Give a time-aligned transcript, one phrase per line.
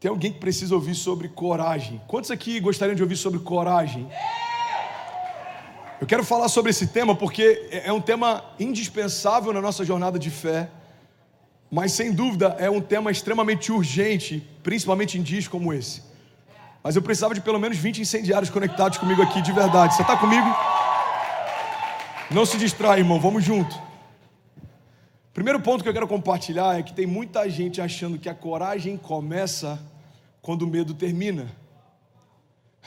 [0.00, 2.00] Tem alguém que precisa ouvir sobre coragem?
[2.08, 4.08] Quantos aqui gostariam de ouvir sobre coragem?
[6.00, 10.18] Eu quero falar sobre esse tema porque é, é um tema indispensável na nossa jornada
[10.18, 10.70] de fé,
[11.70, 16.02] mas sem dúvida é um tema extremamente urgente, principalmente em dias como esse.
[16.82, 19.94] Mas eu precisava de pelo menos 20 incendiários conectados comigo aqui de verdade.
[19.94, 20.46] Você está comigo?
[22.30, 23.89] Não se distrai, irmão, vamos junto.
[25.40, 28.98] Primeiro ponto que eu quero compartilhar é que tem muita gente achando que a coragem
[28.98, 29.80] começa
[30.42, 31.50] quando o medo termina.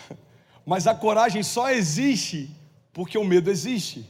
[0.64, 2.52] Mas a coragem só existe
[2.94, 4.08] porque o medo existe.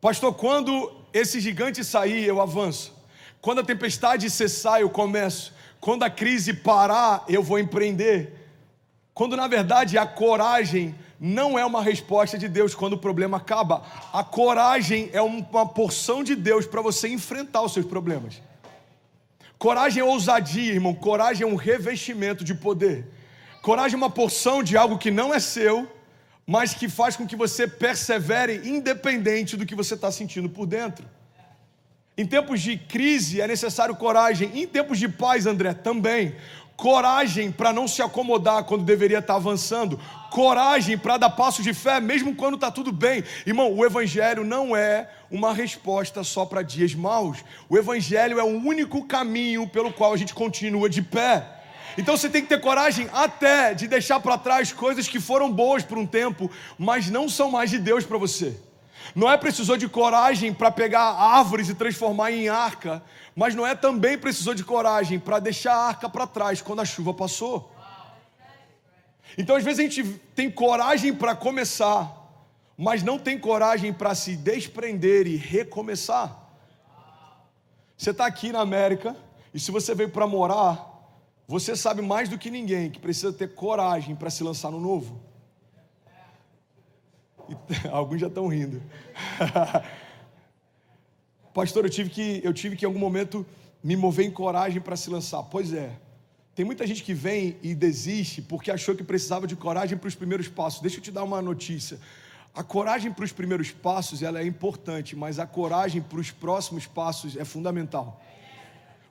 [0.00, 2.92] Pastor, quando esse gigante sair, eu avanço.
[3.40, 5.54] Quando a tempestade cessar, eu começo.
[5.80, 8.41] Quando a crise parar, eu vou empreender.
[9.14, 13.82] Quando na verdade a coragem não é uma resposta de Deus quando o problema acaba.
[14.12, 18.40] A coragem é uma porção de Deus para você enfrentar os seus problemas.
[19.58, 20.94] Coragem é ousadia, irmão.
[20.94, 23.06] Coragem é um revestimento de poder.
[23.60, 25.88] Coragem é uma porção de algo que não é seu,
[26.44, 31.06] mas que faz com que você persevere independente do que você está sentindo por dentro.
[32.18, 36.34] Em tempos de crise é necessário coragem, em tempos de paz, André, também.
[36.82, 40.00] Coragem para não se acomodar quando deveria estar tá avançando,
[40.32, 43.22] coragem para dar passo de fé, mesmo quando está tudo bem.
[43.46, 47.38] Irmão, o Evangelho não é uma resposta só para dias maus.
[47.68, 51.46] O Evangelho é o único caminho pelo qual a gente continua de pé.
[51.96, 55.84] Então você tem que ter coragem até de deixar para trás coisas que foram boas
[55.84, 58.56] por um tempo, mas não são mais de Deus para você.
[59.14, 63.02] Noé precisou de coragem para pegar árvores e transformar em arca,
[63.34, 67.12] mas Noé também precisou de coragem para deixar a arca para trás quando a chuva
[67.12, 67.72] passou.
[69.36, 72.10] Então, às vezes, a gente tem coragem para começar,
[72.76, 76.38] mas não tem coragem para se desprender e recomeçar.
[77.96, 79.16] Você está aqui na América,
[79.54, 80.90] e se você veio para morar,
[81.46, 85.20] você sabe mais do que ninguém que precisa ter coragem para se lançar no novo.
[87.90, 88.82] Alguns já estão rindo.
[91.54, 93.46] Pastor, eu tive que, eu tive que em algum momento
[93.82, 95.42] me mover em coragem para se lançar.
[95.44, 95.92] Pois é.
[96.54, 100.14] Tem muita gente que vem e desiste porque achou que precisava de coragem para os
[100.14, 100.80] primeiros passos.
[100.80, 101.98] Deixa eu te dar uma notícia.
[102.54, 106.86] A coragem para os primeiros passos ela é importante, mas a coragem para os próximos
[106.86, 108.22] passos é fundamental.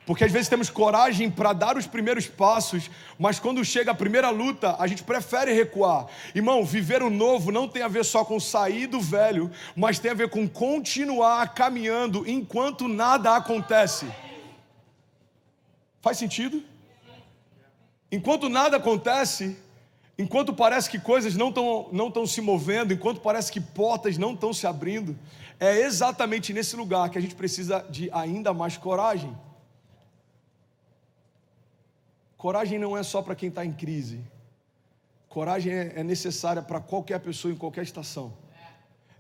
[0.05, 2.89] Porque às vezes temos coragem para dar os primeiros passos,
[3.19, 6.07] mas quando chega a primeira luta, a gente prefere recuar.
[6.33, 10.09] Irmão, viver o novo não tem a ver só com sair do velho, mas tem
[10.09, 14.07] a ver com continuar caminhando enquanto nada acontece.
[16.01, 16.63] Faz sentido?
[18.11, 19.55] Enquanto nada acontece,
[20.17, 24.51] enquanto parece que coisas não estão não se movendo, enquanto parece que portas não estão
[24.51, 25.17] se abrindo,
[25.59, 29.31] é exatamente nesse lugar que a gente precisa de ainda mais coragem.
[32.41, 34.19] Coragem não é só para quem está em crise.
[35.29, 38.33] Coragem é, é necessária para qualquer pessoa em qualquer estação.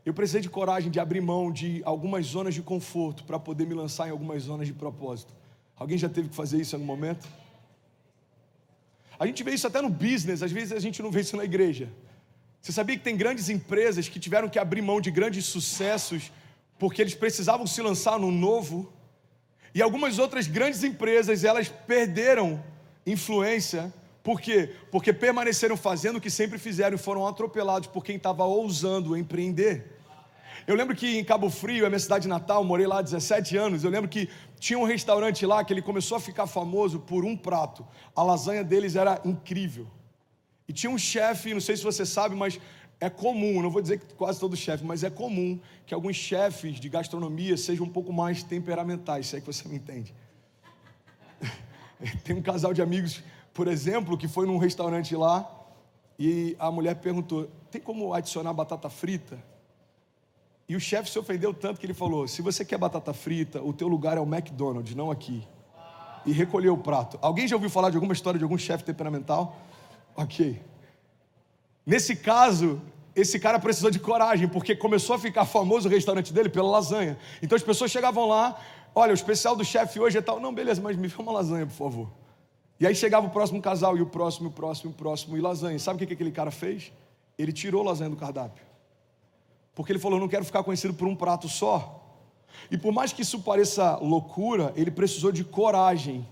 [0.03, 3.75] Eu precisei de coragem de abrir mão de algumas zonas de conforto para poder me
[3.75, 5.35] lançar em algumas zonas de propósito.
[5.77, 7.29] Alguém já teve que fazer isso em algum momento?
[9.19, 11.45] A gente vê isso até no business, às vezes a gente não vê isso na
[11.45, 11.89] igreja.
[12.59, 16.31] Você sabia que tem grandes empresas que tiveram que abrir mão de grandes sucessos
[16.79, 18.91] porque eles precisavam se lançar no novo?
[19.75, 22.59] E algumas outras grandes empresas, elas perderam
[23.05, 24.75] influência, por quê?
[24.91, 29.99] Porque permaneceram fazendo o que sempre fizeram e foram atropelados por quem estava ousando empreender.
[30.67, 33.83] Eu lembro que em Cabo Frio, a minha cidade natal, morei lá há 17 anos.
[33.83, 34.29] Eu lembro que
[34.59, 37.85] tinha um restaurante lá que ele começou a ficar famoso por um prato.
[38.15, 39.87] A lasanha deles era incrível.
[40.67, 42.59] E tinha um chefe, não sei se você sabe, mas
[42.99, 46.79] é comum, não vou dizer que quase todo chefe, mas é comum que alguns chefes
[46.79, 50.13] de gastronomia sejam um pouco mais temperamentais, se é que você me entende.
[52.23, 53.23] Tem um casal de amigos,
[53.53, 55.49] por exemplo, que foi num restaurante lá
[56.17, 59.41] e a mulher perguntou: tem como adicionar batata frita?
[60.69, 63.73] E o chefe se ofendeu tanto que ele falou: se você quer batata frita, o
[63.73, 65.47] teu lugar é o McDonald's, não aqui.
[66.25, 67.17] E recolheu o prato.
[67.21, 69.57] Alguém já ouviu falar de alguma história de algum chefe temperamental?
[70.15, 70.61] Ok.
[71.83, 72.79] Nesse caso,
[73.15, 77.17] esse cara precisou de coragem, porque começou a ficar famoso o restaurante dele pela lasanha.
[77.41, 78.61] Então as pessoas chegavam lá,
[78.93, 80.39] olha, o especial do chefe hoje é tal.
[80.39, 82.09] Não, beleza, mas me faz uma lasanha, por favor.
[82.79, 85.77] E aí chegava o próximo casal, e o próximo, o próximo, o próximo, e lasanha.
[85.77, 86.91] Sabe o que aquele cara fez?
[87.37, 88.63] Ele tirou a lasanha do cardápio.
[89.75, 91.99] Porque ele falou: não quero ficar conhecido por um prato só.
[92.69, 96.27] E por mais que isso pareça loucura, ele precisou de coragem,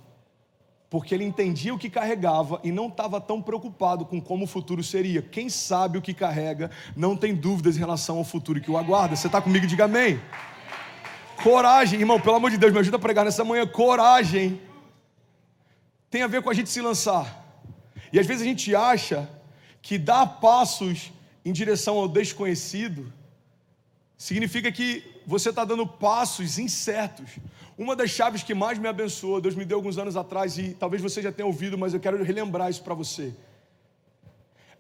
[0.90, 4.84] porque ele entendia o que carregava e não estava tão preocupado com como o futuro
[4.84, 5.22] seria.
[5.22, 9.16] Quem sabe o que carrega não tem dúvidas em relação ao futuro que o aguarda.
[9.16, 9.68] Você está comigo?
[9.68, 10.20] Diga amém.
[11.44, 13.66] Coragem, irmão, pelo amor de Deus, me ajuda a pregar nessa manhã.
[13.66, 14.60] Coragem
[16.10, 17.26] tem a ver com a gente se lançar.
[18.12, 19.30] E às vezes a gente acha
[19.82, 21.12] que dar passos
[21.46, 23.12] em direção ao desconhecido
[24.18, 27.38] significa que você está dando passos incertos.
[27.78, 31.02] Uma das chaves que mais me abençoou, Deus me deu alguns anos atrás, e talvez
[31.02, 33.34] você já tenha ouvido, mas eu quero relembrar isso para você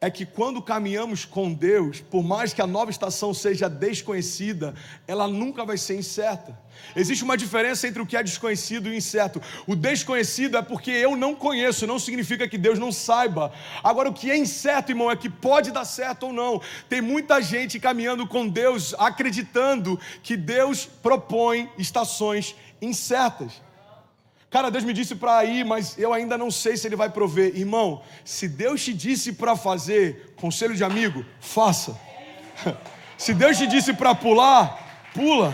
[0.01, 4.74] é que quando caminhamos com Deus, por mais que a nova estação seja desconhecida,
[5.06, 6.57] ela nunca vai ser incerta.
[6.96, 9.42] Existe uma diferença entre o que é desconhecido e incerto.
[9.68, 13.51] O desconhecido é porque eu não conheço, não significa que Deus não saiba.
[13.84, 16.62] Agora, o que é incerto, irmão, é que pode dar certo ou não.
[16.88, 23.62] Tem muita gente caminhando com Deus, acreditando que Deus propõe estações incertas.
[24.50, 27.56] Cara, Deus me disse para ir, mas eu ainda não sei se Ele vai prover.
[27.56, 32.00] Irmão, se Deus te disse para fazer, conselho de amigo, faça.
[33.18, 35.54] Se Deus te disse para pular, pula.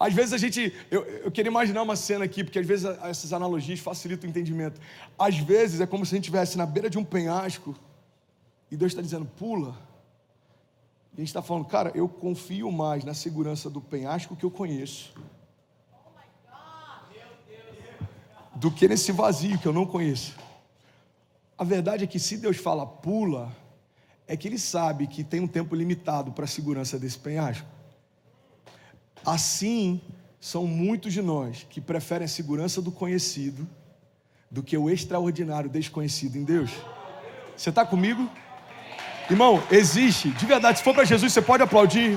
[0.00, 3.34] Às vezes a gente, eu, eu queria imaginar uma cena aqui, porque às vezes essas
[3.34, 4.80] analogias facilitam o entendimento.
[5.18, 7.76] Às vezes é como se a gente estivesse na beira de um penhasco
[8.70, 9.76] e Deus está dizendo, pula.
[11.12, 14.50] E a gente está falando, cara, eu confio mais na segurança do penhasco que eu
[14.50, 15.12] conheço.
[18.62, 20.36] Do que nesse vazio que eu não conheço.
[21.58, 23.50] A verdade é que se Deus fala pula,
[24.24, 27.66] é que Ele sabe que tem um tempo limitado para a segurança desse penhasco.
[29.26, 30.00] Assim,
[30.40, 33.68] são muitos de nós que preferem a segurança do conhecido
[34.48, 36.70] do que o extraordinário desconhecido em Deus.
[37.56, 38.30] Você está comigo?
[39.28, 42.16] Irmão, existe, de verdade, se for para Jesus, você pode aplaudir.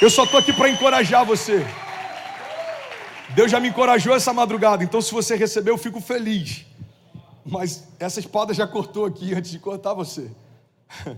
[0.00, 1.66] Eu só estou aqui para encorajar você.
[3.34, 6.64] Deus já me encorajou essa madrugada, então se você recebeu, eu fico feliz.
[7.44, 10.30] Mas essa espada já cortou aqui antes de cortar você.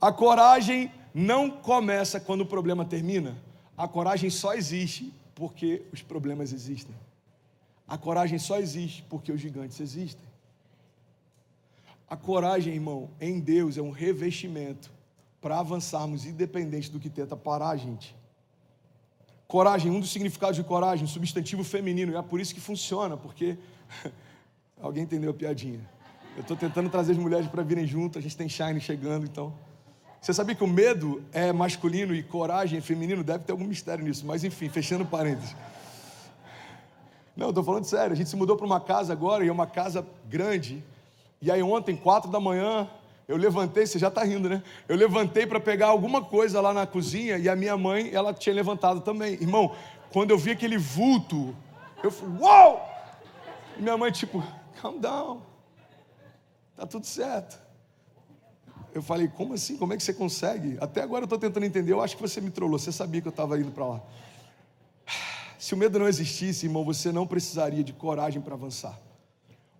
[0.00, 3.36] A coragem não começa quando o problema termina.
[3.76, 6.94] A coragem só existe porque os problemas existem.
[7.86, 10.24] A coragem só existe porque os gigantes existem.
[12.08, 14.90] A coragem, irmão, em Deus é um revestimento
[15.40, 18.14] para avançarmos independente do que tenta parar a gente.
[19.48, 23.56] Coragem, um dos significados de coragem, substantivo feminino, e é por isso que funciona, porque.
[24.78, 25.80] Alguém entendeu a piadinha?
[26.36, 29.52] Eu estou tentando trazer as mulheres para virem junto, a gente tem Shine chegando, então.
[30.20, 33.24] Você sabia que o medo é masculino e coragem é feminino?
[33.24, 35.56] Deve ter algum mistério nisso, mas enfim, fechando parênteses.
[37.34, 39.66] Não, estou falando sério, a gente se mudou para uma casa agora, e é uma
[39.66, 40.84] casa grande.
[41.40, 42.86] E aí ontem, quatro da manhã,
[43.28, 44.62] eu levantei, você já está rindo, né?
[44.88, 48.54] Eu levantei para pegar alguma coisa lá na cozinha e a minha mãe, ela tinha
[48.54, 49.34] levantado também.
[49.34, 49.76] Irmão,
[50.10, 51.54] quando eu vi aquele vulto,
[52.02, 52.88] eu falei, uau!
[53.76, 54.42] E minha mãe, tipo,
[54.80, 55.42] calm down,
[56.74, 57.60] tá tudo certo.
[58.94, 59.76] Eu falei, como assim?
[59.76, 60.78] Como é que você consegue?
[60.80, 63.28] Até agora eu estou tentando entender, eu acho que você me trollou, você sabia que
[63.28, 64.02] eu estava indo para lá.
[65.58, 68.98] Se o medo não existisse, irmão, você não precisaria de coragem para avançar.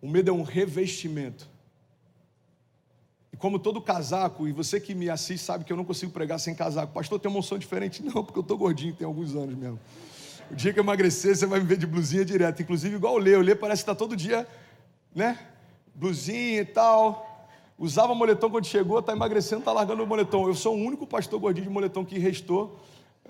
[0.03, 1.49] O medo é um revestimento
[3.39, 6.55] como todo casaco, e você que me assiste sabe que eu não consigo pregar sem
[6.55, 6.93] casaco.
[6.93, 8.03] Pastor, tem uma unção diferente?
[8.03, 9.79] Não, porque eu estou gordinho, tem alguns anos mesmo.
[10.51, 12.63] O dia que eu emagrecer, você vai me ver de blusinha direto.
[12.63, 13.37] Inclusive, igual o Lê.
[13.37, 14.47] O Lê parece que está todo dia,
[15.15, 15.39] né?
[15.95, 17.49] Blusinha e tal.
[17.79, 20.49] Usava moletom quando chegou, está emagrecendo, está largando o moletom.
[20.49, 22.81] Eu sou o único pastor gordinho de moletom que restou,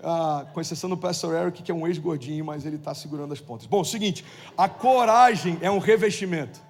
[0.01, 3.41] ah, com exceção do pastor Eric, que é um ex-gordinho, mas ele está segurando as
[3.41, 3.67] pontas.
[3.67, 4.25] Bom, seguinte,
[4.57, 6.68] a coragem é um revestimento.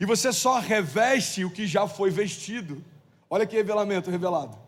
[0.00, 2.82] E você só reveste o que já foi vestido.
[3.30, 4.64] Olha que revelamento revelado.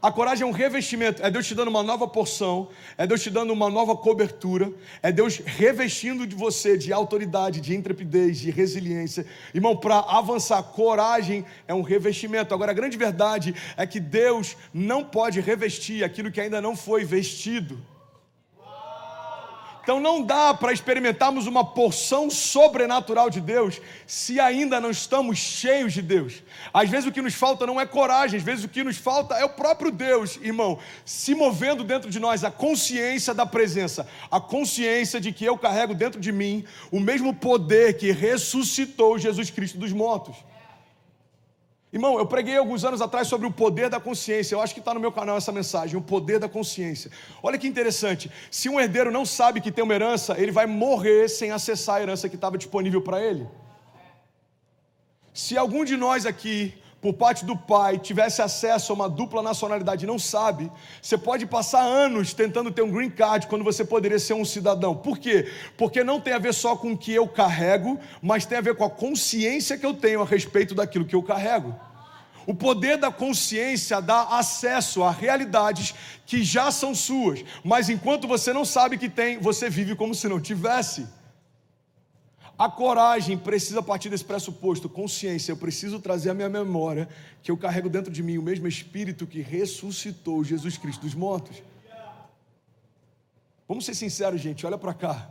[0.00, 3.30] A coragem é um revestimento, é Deus te dando uma nova porção, é Deus te
[3.30, 9.24] dando uma nova cobertura, é Deus revestindo de você de autoridade, de intrepidez, de resiliência.
[9.54, 12.52] Irmão, para avançar, coragem é um revestimento.
[12.52, 17.04] Agora, a grande verdade é que Deus não pode revestir aquilo que ainda não foi
[17.04, 17.80] vestido.
[19.82, 25.92] Então não dá para experimentarmos uma porção sobrenatural de Deus se ainda não estamos cheios
[25.92, 26.40] de Deus.
[26.72, 29.34] Às vezes o que nos falta não é coragem, às vezes o que nos falta
[29.34, 34.40] é o próprio Deus, irmão, se movendo dentro de nós a consciência da presença, a
[34.40, 39.78] consciência de que eu carrego dentro de mim o mesmo poder que ressuscitou Jesus Cristo
[39.78, 40.36] dos mortos.
[41.92, 44.54] Irmão, eu preguei alguns anos atrás sobre o poder da consciência.
[44.54, 47.10] Eu acho que está no meu canal essa mensagem, o poder da consciência.
[47.42, 48.30] Olha que interessante.
[48.50, 52.02] Se um herdeiro não sabe que tem uma herança, ele vai morrer sem acessar a
[52.02, 53.46] herança que estava disponível para ele.
[55.34, 60.06] Se algum de nós aqui, por parte do pai, tivesse acesso a uma dupla nacionalidade
[60.06, 60.70] não sabe,
[61.02, 64.94] você pode passar anos tentando ter um green card quando você poderia ser um cidadão.
[64.94, 65.50] Por quê?
[65.76, 68.76] Porque não tem a ver só com o que eu carrego, mas tem a ver
[68.76, 71.74] com a consciência que eu tenho a respeito daquilo que eu carrego.
[72.46, 75.94] O poder da consciência dá acesso a realidades
[76.24, 80.28] que já são suas, mas enquanto você não sabe que tem, você vive como se
[80.28, 81.08] não tivesse.
[82.62, 85.50] A coragem precisa partir desse pressuposto, consciência.
[85.50, 87.08] Eu preciso trazer à minha memória
[87.42, 91.60] que eu carrego dentro de mim o mesmo Espírito que ressuscitou Jesus Cristo dos mortos.
[93.66, 95.28] Vamos ser sinceros, gente, olha para cá.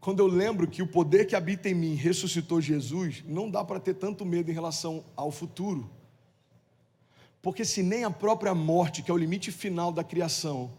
[0.00, 3.78] Quando eu lembro que o poder que habita em mim ressuscitou Jesus, não dá para
[3.78, 5.88] ter tanto medo em relação ao futuro.
[7.40, 10.72] Porque se nem a própria morte, que é o limite final da criação,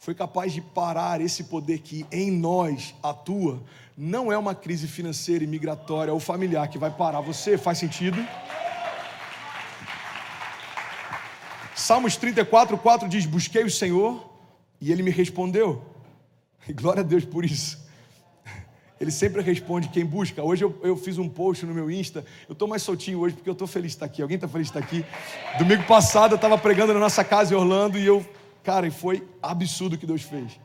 [0.00, 3.62] foi capaz de parar esse poder que em nós atua,
[4.02, 8.16] não é uma crise financeira, imigratória ou familiar que vai parar você, faz sentido?
[11.74, 14.26] Salmos 34, 4 diz: Busquei o Senhor
[14.80, 15.84] e ele me respondeu.
[16.66, 17.78] E glória a Deus por isso.
[18.98, 20.42] Ele sempre responde quem busca.
[20.42, 22.24] Hoje eu, eu fiz um post no meu Insta.
[22.48, 24.22] Eu estou mais soltinho hoje porque eu estou feliz de estar aqui.
[24.22, 25.04] Alguém está feliz de estar aqui?
[25.58, 28.26] Domingo passado eu estava pregando na nossa casa em Orlando e eu,
[28.62, 30.58] cara, e foi absurdo o que Deus fez.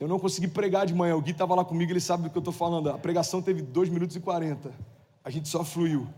[0.00, 1.16] Eu não consegui pregar de manhã.
[1.16, 2.90] O Gui estava lá comigo, ele sabe do que eu estou falando.
[2.90, 4.72] A pregação teve 2 minutos e 40.
[5.24, 6.08] A gente só fluiu.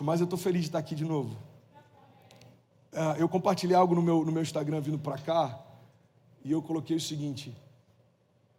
[0.00, 1.36] Mas eu estou feliz de estar aqui de novo.
[2.92, 5.58] Ah, eu compartilhei algo no meu, no meu Instagram vindo para cá.
[6.44, 7.56] E eu coloquei o seguinte: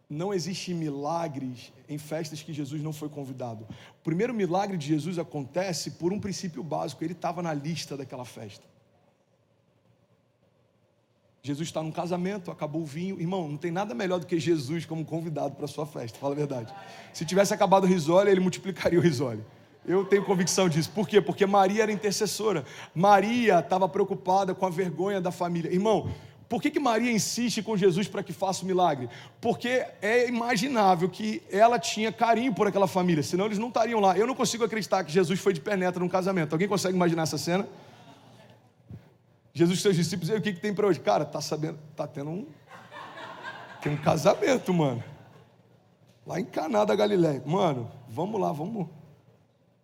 [0.08, 3.66] não existe milagres em festas que Jesus não foi convidado.
[4.00, 8.24] O primeiro milagre de Jesus acontece por um princípio básico, ele estava na lista daquela
[8.24, 8.71] festa.
[11.44, 13.20] Jesus está num casamento, acabou o vinho.
[13.20, 16.36] Irmão, não tem nada melhor do que Jesus como convidado para sua festa, fala a
[16.36, 16.72] verdade.
[17.12, 19.40] Se tivesse acabado o risole, ele multiplicaria o risole.
[19.84, 20.88] Eu tenho convicção disso.
[20.94, 21.20] Por quê?
[21.20, 22.64] Porque Maria era intercessora.
[22.94, 25.68] Maria estava preocupada com a vergonha da família.
[25.72, 26.12] Irmão,
[26.48, 29.08] por que, que Maria insiste com Jesus para que faça o milagre?
[29.40, 34.16] Porque é imaginável que ela tinha carinho por aquela família, senão eles não estariam lá.
[34.16, 36.52] Eu não consigo acreditar que Jesus foi de penetra num casamento.
[36.52, 37.66] Alguém consegue imaginar essa cena?
[39.54, 41.00] Jesus e seus discípulos, e aí, o que, que tem para hoje?
[41.00, 42.46] Cara, tá sabendo, tá tendo um.
[43.82, 45.02] Tem um casamento, mano.
[46.26, 47.42] Lá em Caná da Galileia.
[47.44, 48.88] Mano, vamos lá, vamos.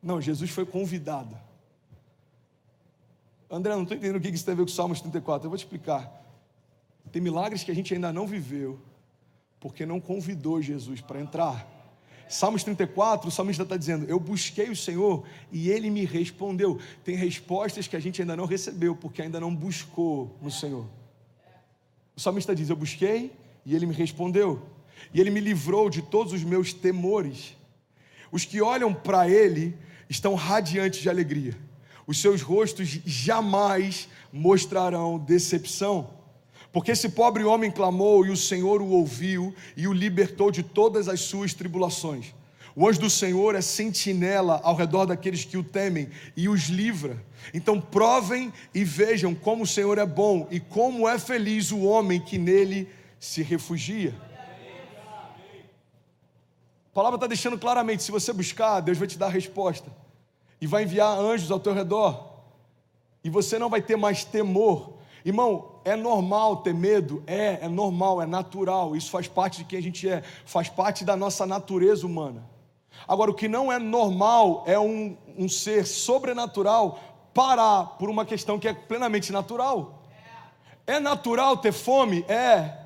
[0.02, 1.36] Não, Jesus foi convidado.
[3.50, 5.46] André, não estou entendendo o que isso tem a ver com Salmos 34.
[5.46, 6.12] Eu vou te explicar.
[7.10, 8.78] Tem milagres que a gente ainda não viveu,
[9.58, 11.66] porque não convidou Jesus para entrar.
[12.28, 16.78] Salmos 34, o salmista está dizendo: Eu busquei o Senhor e ele me respondeu.
[17.02, 20.86] Tem respostas que a gente ainda não recebeu, porque ainda não buscou no Senhor.
[22.14, 23.32] O salmista diz: Eu busquei
[23.64, 24.62] e ele me respondeu,
[25.12, 27.56] e ele me livrou de todos os meus temores.
[28.30, 29.74] Os que olham para ele
[30.08, 31.56] estão radiantes de alegria,
[32.06, 36.17] os seus rostos jamais mostrarão decepção.
[36.72, 41.08] Porque esse pobre homem clamou e o Senhor o ouviu e o libertou de todas
[41.08, 42.34] as suas tribulações.
[42.76, 47.20] O anjo do Senhor é sentinela ao redor daqueles que o temem e os livra.
[47.52, 52.20] Então provem e vejam como o Senhor é bom e como é feliz o homem
[52.20, 54.14] que nele se refugia.
[56.92, 59.90] A palavra está deixando claramente: se você buscar, Deus vai te dar a resposta
[60.60, 62.42] e vai enviar anjos ao teu redor,
[63.24, 67.22] e você não vai ter mais temor Irmão, é normal ter medo?
[67.26, 68.94] É, é normal, é natural.
[68.96, 72.44] Isso faz parte de quem a gente é, faz parte da nossa natureza humana.
[73.06, 76.98] Agora, o que não é normal é um, um ser sobrenatural
[77.32, 80.02] parar por uma questão que é plenamente natural.
[80.86, 82.24] É natural ter fome?
[82.28, 82.76] É.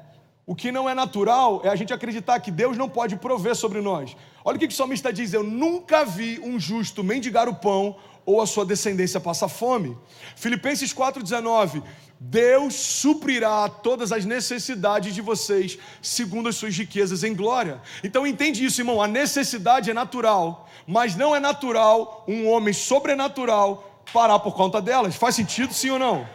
[0.44, 3.80] O que não é natural é a gente acreditar que Deus não pode prover sobre
[3.80, 4.16] nós.
[4.44, 8.40] Olha o que o salmista diz: Eu nunca vi um justo mendigar o pão ou
[8.40, 9.96] a sua descendência passar fome.
[10.36, 11.82] Filipenses 4,19:
[12.18, 17.80] Deus suprirá todas as necessidades de vocês, segundo as suas riquezas em glória.
[18.04, 19.02] Então entende isso, irmão.
[19.02, 25.16] A necessidade é natural, mas não é natural um homem sobrenatural parar por conta delas.
[25.16, 26.26] Faz sentido, sim ou não?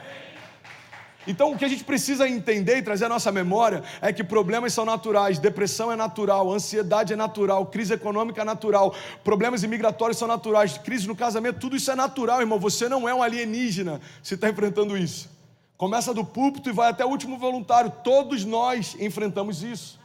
[1.28, 4.72] Então, o que a gente precisa entender e trazer à nossa memória é que problemas
[4.72, 10.28] são naturais, depressão é natural, ansiedade é natural, crise econômica é natural, problemas imigratórios são
[10.28, 12.58] naturais, crise no casamento, tudo isso é natural, irmão.
[12.60, 15.30] Você não é um alienígena se está enfrentando isso.
[15.76, 17.92] Começa do púlpito e vai até o último voluntário.
[18.04, 20.00] Todos nós enfrentamos isso.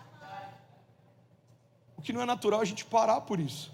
[1.97, 3.71] O que não é natural é a gente parar por isso.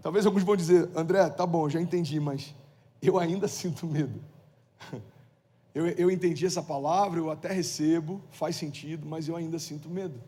[0.00, 2.54] Talvez alguns vão dizer, André, tá bom, já entendi, mas
[3.02, 4.33] eu ainda sinto medo.
[5.74, 10.22] Eu, eu entendi essa palavra, eu até recebo, faz sentido, mas eu ainda sinto medo.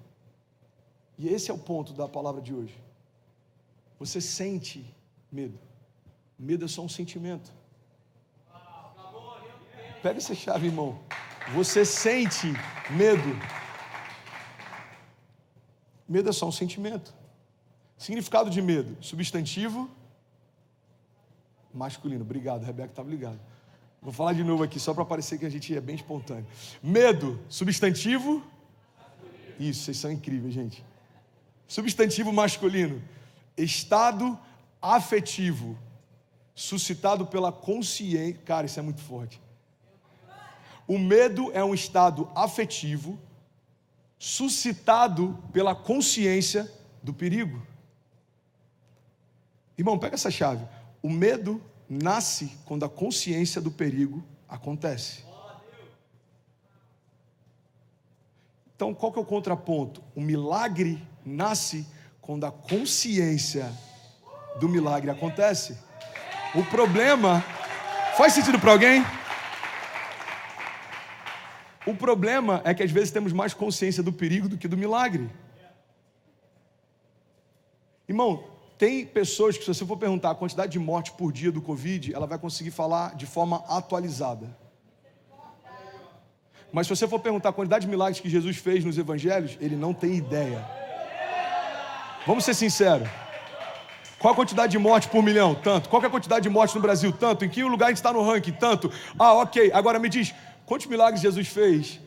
[1.16, 2.76] E esse é o ponto da palavra de hoje.
[3.96, 4.84] Você sente
[5.30, 5.56] medo.
[6.36, 7.52] Medo é só um sentimento.
[10.02, 10.98] Pega essa chave, irmão.
[11.54, 12.48] Você sente
[12.90, 13.28] medo.
[16.08, 17.14] Medo é só um sentimento.
[17.96, 19.88] Significado de medo: substantivo
[21.72, 22.22] masculino.
[22.22, 23.40] Obrigado, Rebeca estava ligado.
[24.00, 26.46] Vou falar de novo aqui, só para parecer que a gente é bem espontâneo.
[26.82, 28.42] Medo, substantivo.
[29.58, 30.84] Isso, vocês são incríveis, gente.
[31.66, 33.02] Substantivo masculino.
[33.56, 34.38] Estado
[34.80, 35.76] afetivo
[36.54, 38.40] suscitado pela consciência.
[38.44, 39.40] Cara, isso é muito forte.
[40.86, 43.18] O medo é um estado afetivo
[44.18, 46.70] suscitado pela consciência
[47.02, 47.60] do perigo.
[49.76, 50.66] Irmão, pega essa chave.
[51.02, 55.24] O medo nasce quando a consciência do perigo acontece.
[58.74, 60.02] Então, qual que é o contraponto?
[60.14, 61.86] O milagre nasce
[62.20, 63.72] quando a consciência
[64.60, 65.78] do milagre acontece.
[66.54, 67.42] O problema
[68.16, 69.04] faz sentido para alguém?
[71.86, 75.30] O problema é que às vezes temos mais consciência do perigo do que do milagre.
[78.08, 81.62] Irmão, tem pessoas que, se você for perguntar a quantidade de mortes por dia do
[81.62, 84.54] Covid, ela vai conseguir falar de forma atualizada.
[86.72, 89.76] Mas se você for perguntar a quantidade de milagres que Jesus fez nos evangelhos, ele
[89.76, 90.62] não tem ideia.
[92.26, 93.08] Vamos ser sinceros.
[94.18, 95.54] Qual a quantidade de mortes por milhão?
[95.54, 95.88] Tanto.
[95.88, 97.12] Qual é a quantidade de mortes no Brasil?
[97.12, 97.44] Tanto.
[97.44, 98.52] Em que lugar a gente está no ranking?
[98.52, 98.92] Tanto.
[99.18, 99.70] Ah, ok.
[99.72, 100.34] Agora me diz,
[100.66, 102.00] quantos milagres Jesus fez?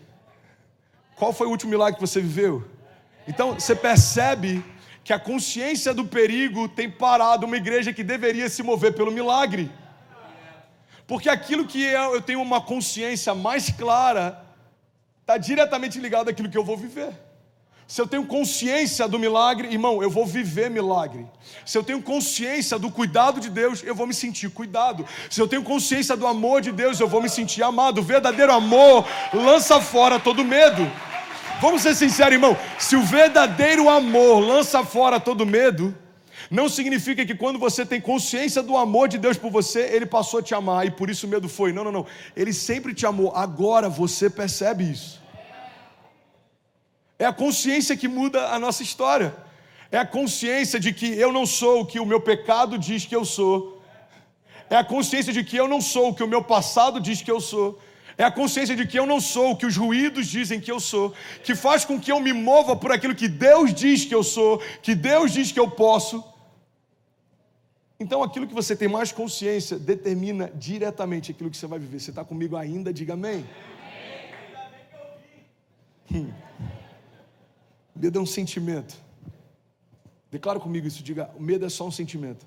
[1.15, 2.63] Qual foi o último milagre que você viveu?
[3.27, 4.63] Então, você percebe
[5.09, 9.71] que a consciência do perigo tem parado uma igreja que deveria se mover pelo milagre.
[11.07, 14.39] Porque aquilo que eu, eu tenho uma consciência mais clara
[15.21, 17.11] está diretamente ligado àquilo que eu vou viver.
[17.87, 21.25] Se eu tenho consciência do milagre, irmão, eu vou viver milagre.
[21.65, 25.03] Se eu tenho consciência do cuidado de Deus, eu vou me sentir cuidado.
[25.27, 27.97] Se eu tenho consciência do amor de Deus, eu vou me sentir amado.
[27.97, 30.87] O verdadeiro amor lança fora todo medo.
[31.61, 32.57] Vamos ser sinceros, irmão.
[32.77, 35.93] Se o verdadeiro amor lança fora todo medo,
[36.49, 40.39] não significa que quando você tem consciência do amor de Deus por você, ele passou
[40.39, 41.73] a te amar e por isso o medo foi.
[41.73, 42.05] Não, não, não.
[42.35, 43.33] Ele sempre te amou.
[43.35, 45.19] Agora você percebe isso.
[47.19, 49.35] É a consciência que muda a nossa história.
[49.91, 53.15] É a consciência de que eu não sou o que o meu pecado diz que
[53.15, 53.81] eu sou.
[54.69, 57.31] É a consciência de que eu não sou o que o meu passado diz que
[57.31, 57.79] eu sou.
[58.19, 60.77] É a consciência de que eu não sou o que os ruídos dizem que eu
[60.77, 64.23] sou, que faz com que eu me mova por aquilo que Deus diz que eu
[64.23, 66.21] sou, que Deus diz que eu posso.
[67.97, 72.01] Então, aquilo que você tem mais consciência determina diretamente aquilo que você vai viver.
[72.01, 72.91] Você está comigo ainda?
[72.91, 73.49] Diga amém.
[76.13, 76.29] Hum.
[77.95, 78.97] Medo é um sentimento.
[80.29, 82.45] Declara comigo isso, diga: o medo é só um sentimento.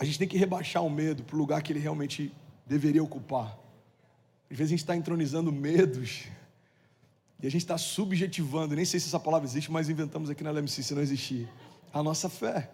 [0.00, 2.32] A gente tem que rebaixar o medo para o lugar que ele realmente
[2.68, 3.58] deveria ocupar.
[4.50, 6.24] Às vezes a gente está entronizando medos
[7.40, 10.50] e a gente está subjetivando, nem sei se essa palavra existe, mas inventamos aqui na
[10.50, 11.48] LMC se não existir,
[11.92, 12.70] a nossa fé.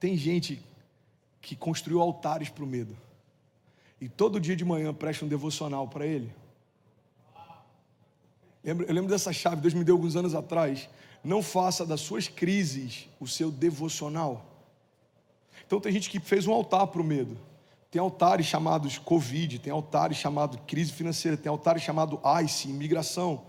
[0.00, 0.62] Tem gente
[1.40, 2.96] que construiu altares para o medo
[4.00, 6.32] e todo dia de manhã presta um devocional para ele.
[8.62, 10.88] Eu lembro dessa chave, Deus me deu alguns anos atrás.
[11.22, 14.44] Não faça das suas crises o seu devocional.
[15.66, 17.36] Então tem gente que fez um altar para o medo.
[17.94, 23.42] Tem altares chamados Covid, tem altares chamados crise financeira, tem altares chamados ICE, imigração,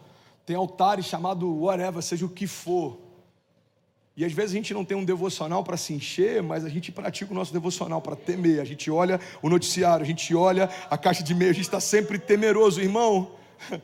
[0.46, 2.96] tem altares chamados whatever, seja o que for.
[4.16, 6.92] E às vezes a gente não tem um devocional para se encher, mas a gente
[6.92, 8.62] pratica o nosso devocional para temer.
[8.62, 11.80] A gente olha o noticiário, a gente olha a caixa de e-mail, a gente está
[11.80, 13.32] sempre temeroso, irmão.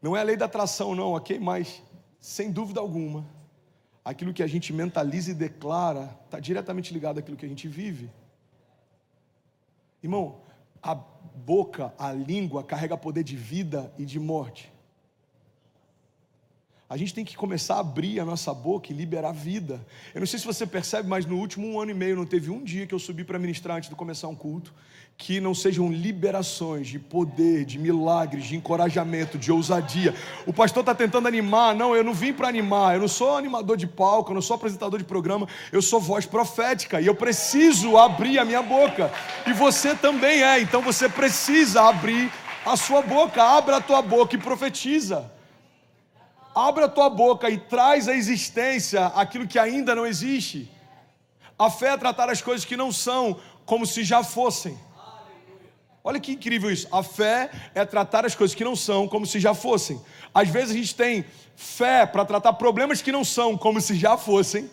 [0.00, 1.40] Não é a lei da atração, não, ok?
[1.40, 1.82] Mas,
[2.20, 3.26] sem dúvida alguma,
[4.06, 8.08] aquilo que a gente mentaliza e declara está diretamente ligado àquilo que a gente vive.
[10.00, 10.42] Irmão,
[10.80, 14.72] a boca, a língua carrega poder de vida e de morte.
[16.88, 19.84] A gente tem que começar a abrir a nossa boca e liberar vida.
[20.14, 22.48] Eu não sei se você percebe, mas no último um ano e meio não teve
[22.48, 24.72] um dia que eu subi para ministrar antes de começar um culto
[25.18, 30.14] que não sejam liberações de poder, de milagres, de encorajamento, de ousadia.
[30.46, 33.76] O pastor está tentando animar, não, eu não vim para animar, eu não sou animador
[33.76, 37.96] de palco, eu não sou apresentador de programa, eu sou voz profética e eu preciso
[37.96, 39.10] abrir a minha boca.
[39.44, 42.30] E você também é, então você precisa abrir
[42.64, 45.34] a sua boca, abra a tua boca e profetiza.
[46.56, 50.70] Abra a tua boca e traz à existência aquilo que ainda não existe.
[51.58, 54.78] A fé é tratar as coisas que não são como se já fossem.
[56.02, 56.88] Olha que incrível isso.
[56.90, 60.00] A fé é tratar as coisas que não são como se já fossem.
[60.32, 64.16] Às vezes a gente tem fé para tratar problemas que não são como se já
[64.16, 64.70] fossem,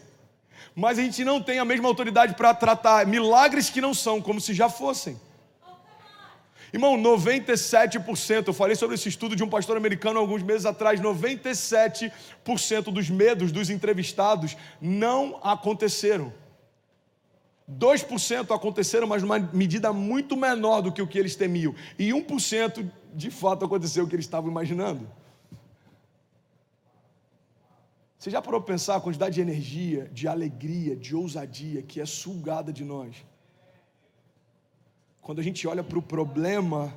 [0.73, 4.39] mas a gente não tem a mesma autoridade para tratar milagres que não são como
[4.39, 5.19] se já fossem.
[6.73, 12.11] Irmão, 97%, eu falei sobre esse estudo de um pastor americano alguns meses atrás, 97%
[12.91, 16.33] dos medos dos entrevistados não aconteceram.
[17.71, 21.75] 2% aconteceram, mas numa medida muito menor do que o que eles temiam.
[21.97, 25.07] E 1% de fato aconteceu o que eles estavam imaginando.
[28.17, 32.05] Você já parou para pensar a quantidade de energia, de alegria, de ousadia que é
[32.05, 33.15] sugada de nós?
[35.23, 36.93] Quando a gente olha para o problema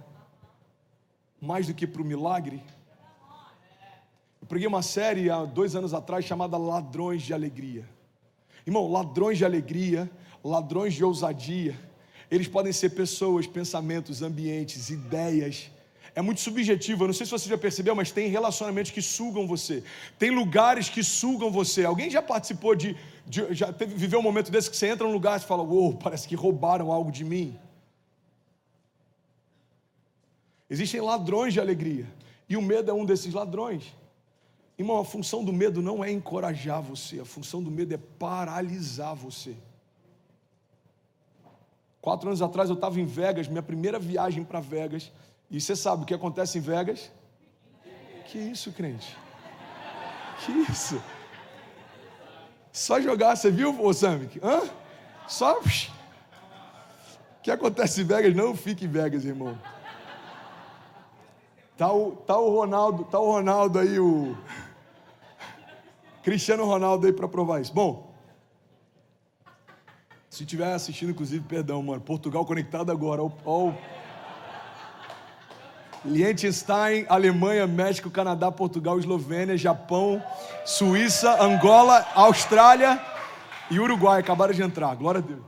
[1.40, 2.60] mais do que para o milagre.
[4.40, 7.88] Eu preguei uma série há dois anos atrás chamada Ladrões de Alegria.
[8.66, 10.10] Irmão, ladrões de alegria,
[10.42, 11.78] ladrões de ousadia,
[12.28, 15.70] eles podem ser pessoas, pensamentos, ambientes, ideias.
[16.16, 19.46] É muito subjetivo, eu não sei se você já percebeu, mas tem relacionamentos que sugam
[19.46, 19.84] você,
[20.18, 21.84] tem lugares que sugam você.
[21.84, 25.12] Alguém já participou de, de já teve, viveu um momento desse que você entra num
[25.12, 27.56] lugar e fala: Uou, parece que roubaram algo de mim.
[30.68, 32.07] Existem ladrões de alegria,
[32.48, 33.94] e o medo é um desses ladrões.
[34.79, 39.14] Irmão, a função do medo não é encorajar você, a função do medo é paralisar
[39.14, 39.57] você.
[42.00, 45.11] Quatro anos atrás eu estava em Vegas, minha primeira viagem para Vegas,
[45.50, 47.11] e você sabe o que acontece em Vegas?
[48.26, 49.16] Que isso, crente?
[50.44, 51.02] Que isso?
[52.72, 54.38] Só jogar, você viu, ô Samik?
[54.42, 54.62] Hã?
[55.26, 55.59] Só.
[55.59, 55.64] O
[57.42, 59.59] que acontece em Vegas não fique em Vegas, irmão.
[61.76, 64.34] Tá o, tá o Ronaldo, tá o Ronaldo aí, o
[66.22, 67.72] Cristiano Ronaldo aí para provar isso.
[67.74, 68.14] Bom,
[70.30, 73.72] se estiver assistindo, inclusive, perdão, mano, Portugal conectado agora, ó, ó,
[76.02, 80.22] Liechtenstein, Alemanha, México, Canadá, Portugal, Eslovênia, Japão,
[80.64, 82.98] Suíça, Angola, Austrália
[83.70, 84.94] e Uruguai acabaram de entrar.
[84.94, 85.42] Glória a Deus.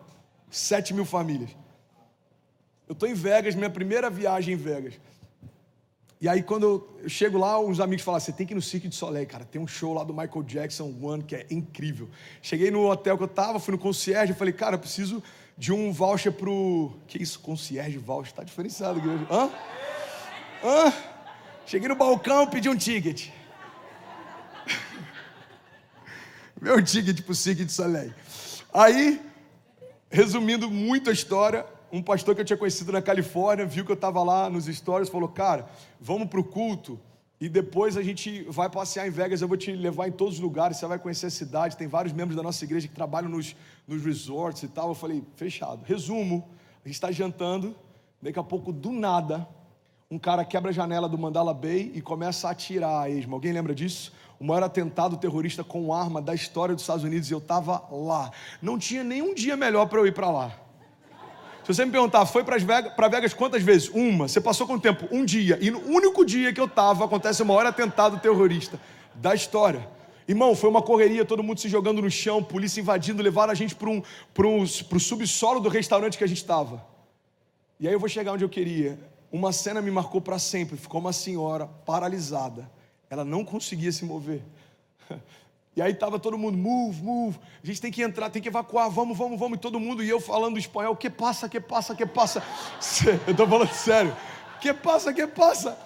[0.50, 1.50] Sete mil famílias.
[2.88, 4.98] Eu estou em Vegas, minha primeira viagem em Vegas.
[6.20, 6.64] E aí, quando
[7.02, 9.44] eu chego lá, uns amigos falam: você tem que ir no Cirque de Soleil, cara.
[9.44, 12.09] Tem um show lá do Michael Jackson One que é incrível.
[12.42, 15.22] Cheguei no hotel que eu tava, fui no concierge, falei: cara, eu preciso
[15.57, 16.92] de um voucher pro.
[17.07, 18.35] Que isso, concierge voucher?
[18.35, 19.26] Tá diferenciado, igreja.
[19.31, 19.50] Hã?
[20.64, 20.92] Hã?
[21.66, 23.28] Cheguei no balcão, pedi um ticket.
[26.61, 28.12] Meu ticket pro Cirque de Soleil.
[28.74, 29.20] Aí,
[30.11, 33.94] resumindo muito a história, um pastor que eu tinha conhecido na Califórnia viu que eu
[33.94, 35.68] estava lá nos stories, falou: Cara,
[36.01, 36.98] vamos para o culto
[37.40, 39.40] e depois a gente vai passear em Vegas.
[39.40, 41.77] Eu vou te levar em todos os lugares, você vai conhecer a cidade.
[41.77, 43.55] Tem vários membros da nossa igreja que trabalham nos,
[43.87, 44.88] nos resorts e tal.
[44.88, 45.83] Eu falei: Fechado.
[45.85, 46.48] Resumo:
[46.85, 47.77] a gente está jantando,
[48.20, 49.46] daqui a pouco, do nada,
[50.11, 53.35] um cara quebra a janela do Mandala Bay e começa a atirar a esmo.
[53.35, 54.12] Alguém lembra disso?
[54.40, 58.31] O maior atentado terrorista com arma da história dos Estados Unidos e eu estava lá.
[58.62, 60.67] Não tinha nenhum dia melhor para eu ir para lá.
[61.68, 63.90] Se você me perguntar, foi para Vegas, Vegas quantas vezes?
[63.90, 64.26] Uma.
[64.26, 65.07] Você passou quanto tempo?
[65.11, 65.59] Um dia.
[65.61, 68.81] E no único dia que eu estava, acontece o maior atentado terrorista
[69.14, 69.87] da história.
[70.26, 73.74] Irmão, foi uma correria, todo mundo se jogando no chão, polícia invadindo, levaram a gente
[73.74, 74.02] para um,
[74.38, 76.83] um, o subsolo do restaurante que a gente estava.
[77.78, 78.98] E aí eu vou chegar onde eu queria.
[79.31, 80.78] Uma cena me marcou para sempre.
[80.78, 82.70] Ficou uma senhora paralisada.
[83.11, 84.42] Ela não conseguia se mover.
[85.78, 88.90] E aí estava todo mundo, move, move, a gente tem que entrar, tem que evacuar,
[88.90, 92.04] vamos, vamos, vamos, e todo mundo, e eu falando espanhol, que passa, que passa, que
[92.04, 92.42] passa.
[93.24, 94.16] Eu estou falando sério,
[94.60, 95.78] que passa, que passa.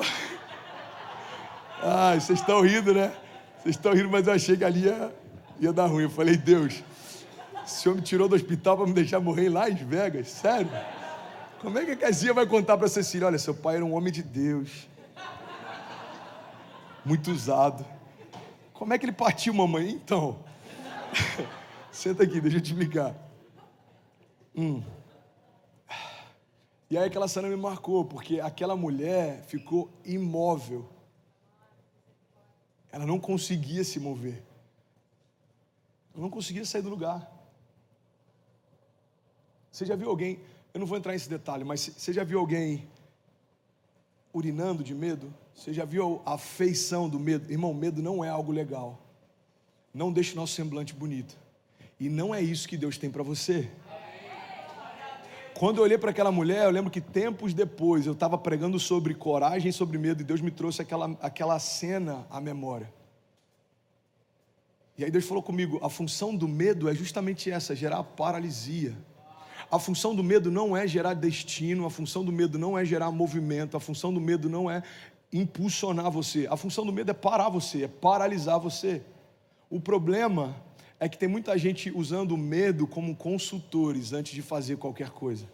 [1.84, 3.12] Ai, vocês estão rindo, né?
[3.62, 5.14] Vocês estão rindo, mas eu achei que ali ia,
[5.60, 6.04] ia dar ruim.
[6.04, 6.82] Eu falei, Deus,
[7.62, 10.70] o Senhor me tirou do hospital para me deixar morrer em Vegas, sério?
[11.60, 13.26] Como é que a Casinha vai contar para Cecília?
[13.26, 14.88] Olha, seu pai era um homem de Deus,
[17.04, 17.84] muito usado.
[18.74, 19.88] Como é que ele partiu, mamãe?
[19.88, 20.44] Então,
[21.92, 23.14] senta aqui, deixa eu te explicar.
[24.54, 24.82] Hum.
[26.90, 30.88] E aí aquela cena me marcou, porque aquela mulher ficou imóvel.
[32.90, 34.42] Ela não conseguia se mover.
[36.12, 37.30] Ela não conseguia sair do lugar.
[39.70, 40.40] Você já viu alguém,
[40.72, 42.88] eu não vou entrar nesse detalhe, mas você já viu alguém
[44.32, 45.32] urinando de medo?
[45.54, 47.50] Você já viu a feição do medo?
[47.50, 49.00] Irmão, medo não é algo legal.
[49.92, 51.36] Não deixe o nosso semblante bonito.
[51.98, 53.70] E não é isso que Deus tem para você.
[55.54, 59.14] Quando eu olhei para aquela mulher, eu lembro que tempos depois eu estava pregando sobre
[59.14, 62.92] coragem e sobre medo, e Deus me trouxe aquela, aquela cena à memória.
[64.98, 68.96] E aí Deus falou comigo: a função do medo é justamente essa, gerar paralisia.
[69.70, 73.10] A função do medo não é gerar destino, a função do medo não é gerar
[73.10, 74.82] movimento, a função do medo não é
[75.34, 76.46] impulsionar você.
[76.48, 79.02] A função do medo é parar você, é paralisar você.
[79.68, 80.54] O problema
[81.00, 85.46] é que tem muita gente usando o medo como consultores antes de fazer qualquer coisa.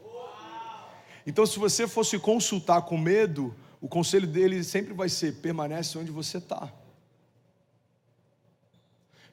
[1.27, 6.11] Então, se você fosse consultar com medo, o conselho dele sempre vai ser: permanece onde
[6.11, 6.71] você está.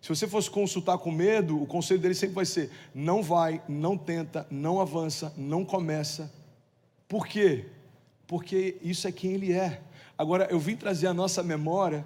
[0.02, 3.98] Se você fosse consultar com medo, o conselho dele sempre vai ser: não vai, não
[3.98, 6.32] tenta, não avança, não começa.
[7.08, 7.66] Por quê?
[8.26, 9.82] Porque isso é quem ele é.
[10.18, 12.04] Agora, eu vim trazer a nossa memória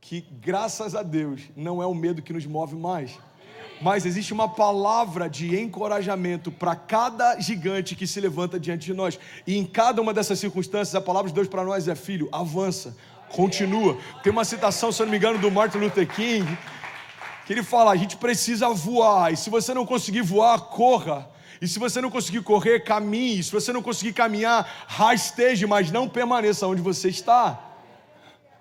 [0.00, 3.18] que, graças a Deus, não é o medo que nos move mais.
[3.82, 9.18] Mas existe uma palavra de encorajamento para cada gigante que se levanta diante de nós.
[9.46, 12.96] E em cada uma dessas circunstâncias, a palavra de Deus para nós é: filho, avança,
[13.28, 13.98] continua.
[14.22, 16.46] Tem uma citação, se eu não me engano, do Martin Luther King,
[17.46, 21.33] que ele fala: a gente precisa voar, e se você não conseguir voar, corra.
[21.64, 23.42] E se você não conseguir correr, caminhe.
[23.42, 27.74] Se você não conseguir caminhar, rasteje, mas não permaneça onde você está.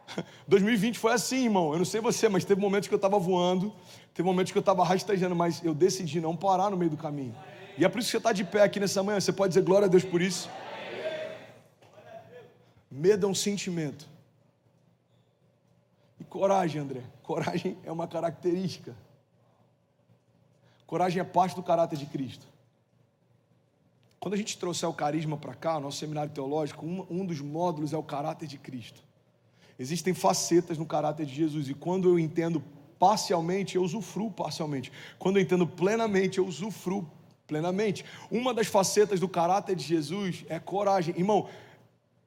[0.47, 1.73] 2020 foi assim, irmão.
[1.73, 3.73] Eu não sei você, mas teve momentos que eu estava voando,
[4.13, 7.35] teve momentos que eu estava rastejando, mas eu decidi não parar no meio do caminho.
[7.77, 9.19] E é por isso que você está de pé aqui nessa manhã.
[9.19, 10.49] Você pode dizer glória a Deus por isso?
[12.89, 14.07] Medo é um sentimento.
[16.21, 17.01] E coragem, André.
[17.21, 18.95] Coragem é uma característica.
[20.87, 22.52] Coragem é parte do caráter de Cristo.
[24.23, 27.91] Quando a gente trouxer o carisma para cá, nosso seminário teológico, um, um dos módulos
[27.91, 29.03] é o caráter de Cristo.
[29.77, 32.63] Existem facetas no caráter de Jesus, e quando eu entendo
[32.97, 34.93] parcialmente, eu usufruo parcialmente.
[35.19, 37.05] Quando eu entendo plenamente, eu usufruo
[37.45, 38.05] plenamente.
[38.31, 41.13] Uma das facetas do caráter de Jesus é coragem.
[41.17, 41.49] Irmão,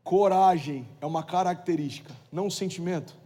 [0.04, 3.16] coragem é uma característica, não um sentimento.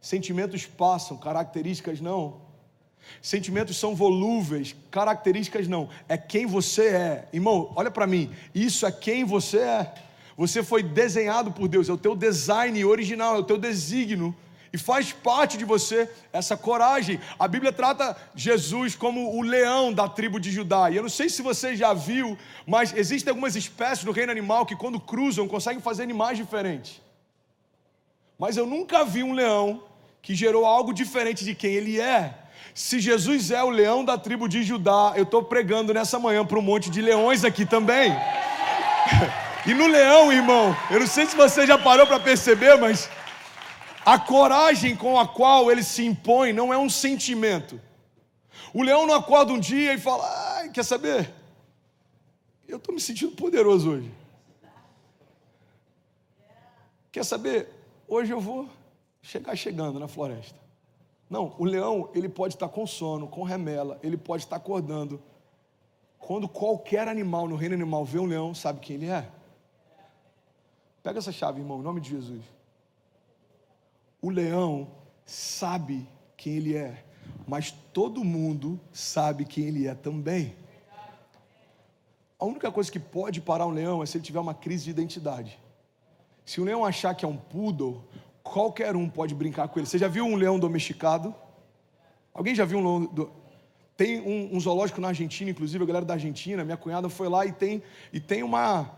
[0.00, 2.45] Sentimentos passam, características não.
[3.22, 5.88] Sentimentos são volúveis, características não.
[6.08, 7.28] É quem você é.
[7.32, 8.30] Irmão, olha para mim.
[8.54, 9.94] Isso é quem você é.
[10.36, 14.34] Você foi desenhado por Deus, é o teu design original, é o teu desígnio.
[14.72, 17.18] E faz parte de você essa coragem.
[17.38, 20.90] A Bíblia trata Jesus como o leão da tribo de Judá.
[20.90, 24.66] E eu não sei se você já viu, mas existem algumas espécies no reino animal
[24.66, 27.00] que, quando cruzam, conseguem fazer animais diferentes.
[28.38, 29.82] Mas eu nunca vi um leão
[30.20, 32.34] que gerou algo diferente de quem ele é.
[32.76, 36.58] Se Jesus é o leão da tribo de Judá, eu estou pregando nessa manhã para
[36.58, 38.12] um monte de leões aqui também.
[39.68, 43.10] E no leão, irmão, eu não sei se você já parou para perceber, mas
[44.04, 47.80] a coragem com a qual ele se impõe não é um sentimento.
[48.72, 51.34] O leão não acorda um dia e fala: ah, quer saber?
[52.68, 54.14] Eu estou me sentindo poderoso hoje.
[57.10, 57.68] Quer saber?
[58.06, 58.70] Hoje eu vou
[59.20, 60.65] chegar chegando na floresta.
[61.28, 65.20] Não, o leão, ele pode estar com sono, com remela, ele pode estar acordando.
[66.18, 69.28] Quando qualquer animal no reino animal vê um leão, sabe quem ele é?
[71.02, 72.42] Pega essa chave, irmão, em nome de Jesus.
[74.20, 74.88] O leão
[75.24, 77.04] sabe quem ele é,
[77.46, 80.56] mas todo mundo sabe quem ele é também.
[82.38, 84.90] A única coisa que pode parar um leão é se ele tiver uma crise de
[84.90, 85.58] identidade.
[86.44, 88.04] Se o leão achar que é um poodle,
[88.52, 89.86] qualquer um pode brincar com ele.
[89.86, 91.34] Você já viu um leão domesticado?
[92.32, 93.04] Alguém já viu um leão?
[93.06, 93.30] Do...
[93.96, 97.46] Tem um, um, zoológico na Argentina, inclusive a galera da Argentina, minha cunhada foi lá
[97.46, 97.82] e tem,
[98.12, 98.90] e tem uma,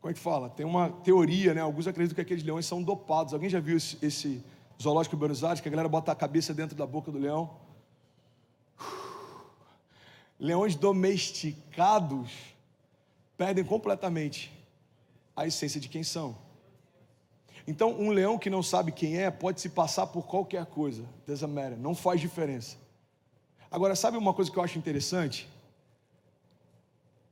[0.00, 0.48] como é que fala?
[0.48, 1.60] Tem uma teoria, né?
[1.60, 3.34] Alguns acreditam que aqueles leões são dopados.
[3.34, 4.44] Alguém já viu esse, esse
[4.80, 7.50] zoológico em Buenos Aires, que a galera bota a cabeça dentro da boca do leão?
[10.40, 12.32] Leões domesticados
[13.36, 14.50] perdem completamente
[15.36, 16.36] a essência de quem são.
[17.66, 21.76] Então, um leão que não sabe quem é pode se passar por qualquer coisa, doesn't
[21.78, 22.76] não faz diferença.
[23.70, 25.48] Agora, sabe uma coisa que eu acho interessante?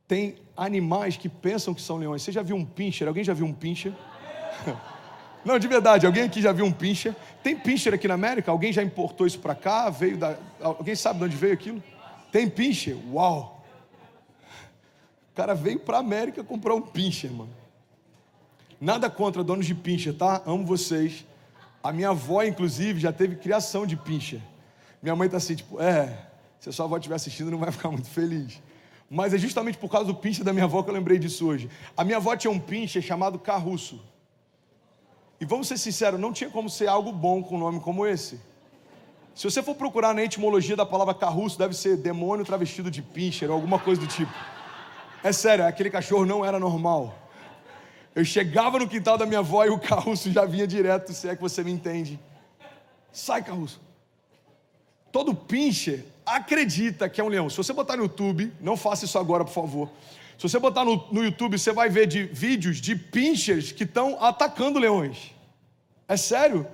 [0.07, 2.23] Tem animais que pensam que são leões.
[2.23, 3.09] Você já viu um pincher?
[3.09, 3.93] Alguém já viu um pincher?
[5.45, 7.15] Não, de verdade, alguém aqui já viu um pincher?
[7.43, 8.51] Tem pincher aqui na América?
[8.51, 9.89] Alguém já importou isso para cá?
[9.89, 10.37] Veio da...
[10.61, 11.83] Alguém sabe de onde veio aquilo?
[12.33, 12.97] Tem pincher?
[13.13, 13.65] Uau!
[15.33, 17.51] O cara veio para a América comprar um pincher, mano.
[18.81, 20.43] Nada contra donos de pincher, tá?
[20.47, 21.27] Amo vocês.
[21.83, 24.41] A minha avó, inclusive, já teve criação de pincher.
[25.03, 26.27] Minha mãe tá assim, tipo, é,
[26.61, 28.61] se a sua avó estiver assistindo, não vai ficar muito feliz.
[29.11, 31.71] Mas é justamente por causa do pincher da minha avó que eu lembrei disso hoje.
[31.97, 34.01] A minha avó tinha um pincher chamado Carruço.
[35.41, 38.41] E vamos ser sinceros, não tinha como ser algo bom com um nome como esse.
[39.35, 43.49] Se você for procurar na etimologia da palavra carruço, deve ser demônio travestido de pincher
[43.49, 44.33] ou alguma coisa do tipo.
[45.23, 47.17] É sério, aquele cachorro não era normal.
[48.19, 51.37] Eu chegava no quintal da minha avó e o carruço já vinha direto, se é
[51.37, 52.19] que você me entende.
[53.13, 53.81] Sai, carruço.
[55.13, 57.49] Todo pincher acredita que é um leão.
[57.49, 59.89] Se você botar no YouTube, não faça isso agora, por favor.
[60.37, 64.21] Se você botar no, no YouTube, você vai ver de vídeos de pinchers que estão
[64.21, 65.33] atacando leões.
[66.09, 66.67] É sério?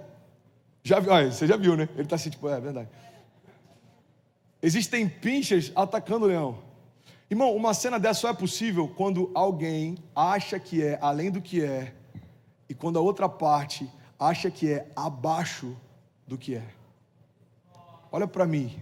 [0.82, 1.90] Já, olha, você já viu, né?
[1.92, 2.88] Ele está assim, tipo, é, é verdade.
[4.62, 6.63] Existem pinchers atacando leão.
[7.34, 11.64] Irmão, uma cena dessa só é possível quando alguém acha que é além do que
[11.64, 11.92] é,
[12.68, 15.76] e quando a outra parte acha que é abaixo
[16.28, 16.64] do que é.
[18.12, 18.78] Olha para mim.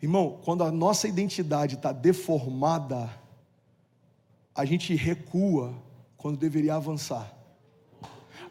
[0.00, 3.10] Irmão, quando a nossa identidade está deformada,
[4.54, 5.74] a gente recua
[6.16, 7.28] quando deveria avançar.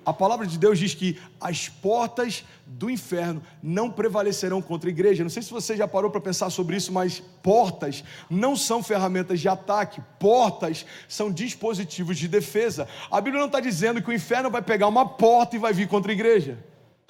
[0.05, 5.23] A palavra de Deus diz que as portas do inferno não prevalecerão contra a igreja.
[5.23, 9.39] Não sei se você já parou para pensar sobre isso, mas portas não são ferramentas
[9.39, 12.87] de ataque, portas são dispositivos de defesa.
[13.11, 15.87] A Bíblia não está dizendo que o inferno vai pegar uma porta e vai vir
[15.87, 16.63] contra a igreja.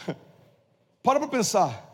[1.01, 1.92] Para para pensar.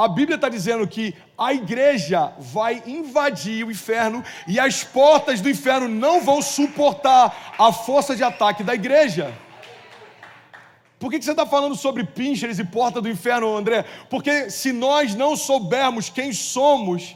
[0.00, 5.50] A Bíblia está dizendo que a igreja vai invadir o inferno e as portas do
[5.50, 9.30] inferno não vão suportar a força de ataque da igreja.
[10.98, 13.84] Por que, você está falando sobre pinchers e porta do inferno, André?
[14.08, 17.14] Porque se nós não soubermos quem somos,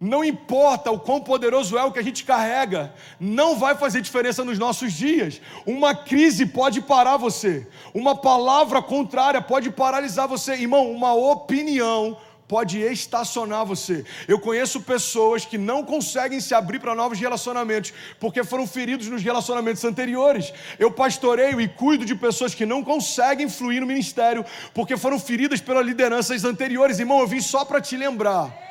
[0.00, 4.42] não importa o quão poderoso é o que a gente carrega, não vai fazer diferença
[4.42, 5.42] nos nossos dias.
[5.66, 10.90] Uma crise pode parar você, uma palavra contrária pode paralisar você, irmão.
[10.90, 12.16] Uma opinião
[12.48, 14.02] pode estacionar você.
[14.26, 19.22] Eu conheço pessoas que não conseguem se abrir para novos relacionamentos porque foram feridos nos
[19.22, 20.50] relacionamentos anteriores.
[20.78, 25.60] Eu pastoreio e cuido de pessoas que não conseguem fluir no ministério porque foram feridas
[25.60, 26.98] pelas lideranças anteriores.
[26.98, 28.69] Irmão, eu vim só para te lembrar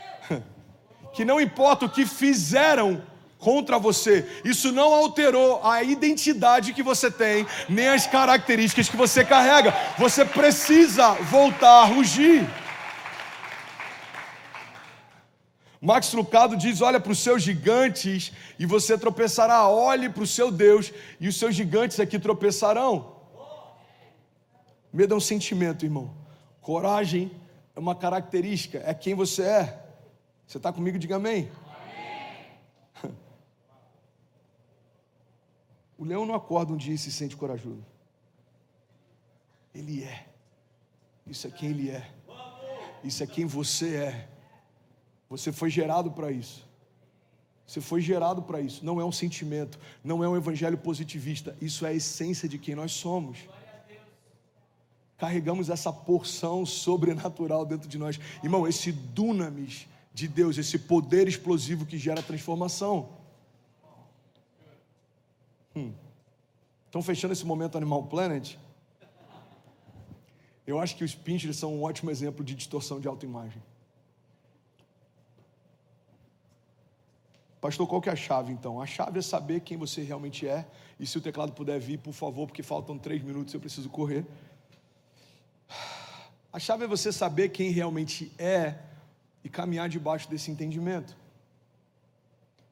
[1.14, 3.02] que não importa o que fizeram
[3.38, 9.24] contra você, isso não alterou a identidade que você tem, nem as características que você
[9.24, 9.74] carrega.
[9.98, 12.46] Você precisa voltar a rugir.
[15.82, 19.68] Max Lucado diz: olha para os seus gigantes e você tropeçará.
[19.70, 23.16] Olhe para o seu Deus e os seus gigantes aqui tropeçarão.
[24.92, 26.14] Medo é um sentimento, irmão.
[26.62, 27.32] Coragem
[27.76, 29.79] é uma característica, é quem você é.
[30.50, 30.98] Você está comigo?
[30.98, 31.48] Diga amém.
[33.04, 33.16] amém.
[35.96, 37.86] O leão não acorda um dia e se sente corajoso.
[39.76, 40.26] Ele é.
[41.28, 42.10] Isso é quem ele é.
[43.04, 44.30] Isso é quem você é.
[45.30, 46.68] Você foi gerado para isso.
[47.68, 48.84] Você foi gerado para isso.
[48.84, 51.56] Não é um sentimento, não é um evangelho positivista.
[51.62, 53.38] Isso é a essência de quem nós somos.
[55.16, 58.20] Carregamos essa porção sobrenatural dentro de nós.
[58.42, 63.10] Irmão, esse dunamis de Deus, esse poder explosivo que gera transformação.
[65.76, 65.94] Hum.
[67.04, 68.58] Fechando esse momento Animal Planet?
[70.66, 73.62] Eu acho que os Pinterest são um ótimo exemplo de distorção de autoimagem.
[77.62, 78.82] Pastor, qual que é a chave então?
[78.82, 80.66] A chave é saber quem você realmente é.
[81.00, 84.26] E se o teclado puder vir, por favor, porque faltam três minutos, eu preciso correr.
[86.52, 88.76] A chave é você saber quem realmente é
[89.44, 91.16] e caminhar debaixo desse entendimento.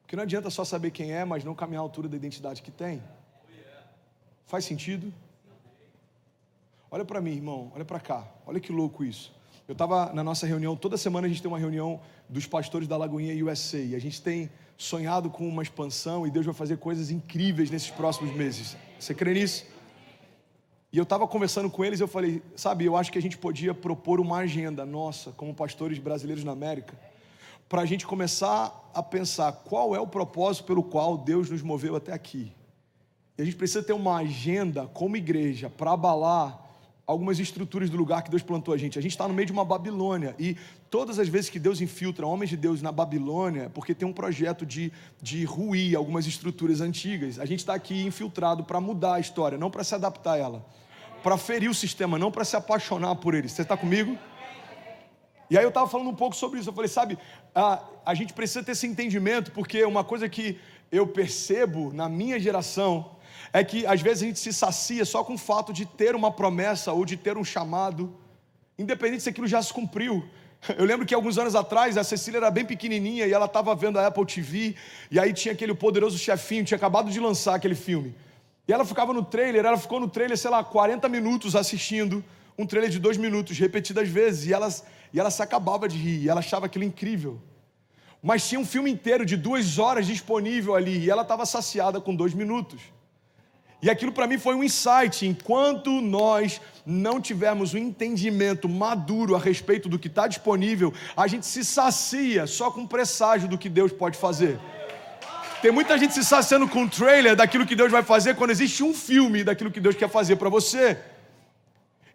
[0.02, 2.70] Porque não adianta só saber quem é, mas não caminhar à altura da identidade que
[2.70, 3.02] tem.
[4.46, 5.12] Faz sentido?
[6.90, 8.26] Olha para mim, irmão, olha para cá.
[8.46, 9.34] Olha que louco isso.
[9.68, 12.96] Eu estava na nossa reunião, toda semana a gente tem uma reunião dos pastores da
[12.96, 13.78] Lagoinha USA.
[13.78, 17.90] E a gente tem sonhado com uma expansão e Deus vai fazer coisas incríveis nesses
[17.90, 18.76] próximos meses.
[18.98, 19.66] Você crê nisso?
[20.92, 23.74] E eu estava conversando com eles, eu falei, sabe, eu acho que a gente podia
[23.74, 26.98] propor uma agenda nossa, como pastores brasileiros na América,
[27.68, 31.94] para a gente começar a pensar qual é o propósito pelo qual Deus nos moveu
[31.94, 32.52] até aqui.
[33.36, 36.67] E a gente precisa ter uma agenda como igreja para abalar
[37.08, 38.98] algumas estruturas do lugar que Deus plantou a gente.
[38.98, 40.58] A gente está no meio de uma Babilônia e
[40.90, 44.12] todas as vezes que Deus infiltra homens de Deus na Babilônia, é porque tem um
[44.12, 44.92] projeto de,
[45.22, 47.38] de ruir algumas estruturas antigas.
[47.38, 50.66] A gente está aqui infiltrado para mudar a história, não para se adaptar a ela,
[51.22, 53.48] para ferir o sistema, não para se apaixonar por ele.
[53.48, 54.18] Você está comigo?
[55.48, 56.68] E aí eu estava falando um pouco sobre isso.
[56.68, 57.16] Eu falei, sabe,
[57.54, 60.58] a, a gente precisa ter esse entendimento, porque uma coisa que
[60.92, 63.16] eu percebo na minha geração
[63.52, 66.30] é que às vezes a gente se sacia só com o fato de ter uma
[66.30, 68.14] promessa ou de ter um chamado,
[68.78, 70.24] independente se aquilo já se cumpriu.
[70.76, 73.98] Eu lembro que alguns anos atrás a Cecília era bem pequenininha e ela estava vendo
[73.98, 74.74] a Apple TV
[75.10, 78.14] e aí tinha aquele poderoso chefinho, tinha acabado de lançar aquele filme.
[78.66, 82.22] E ela ficava no trailer, ela ficou no trailer, sei lá, 40 minutos assistindo
[82.58, 84.68] um trailer de dois minutos, repetidas vezes, e ela,
[85.12, 87.40] e ela se acabava de rir, e ela achava aquilo incrível.
[88.20, 92.14] Mas tinha um filme inteiro de duas horas disponível ali, e ela estava saciada com
[92.14, 92.80] dois minutos.
[93.80, 95.26] E aquilo para mim foi um insight.
[95.26, 101.46] Enquanto nós não tivermos um entendimento maduro a respeito do que está disponível, a gente
[101.46, 104.58] se sacia só com presságio do que Deus pode fazer.
[105.62, 108.94] Tem muita gente se saciando com trailer daquilo que Deus vai fazer quando existe um
[108.94, 110.96] filme daquilo que Deus quer fazer para você.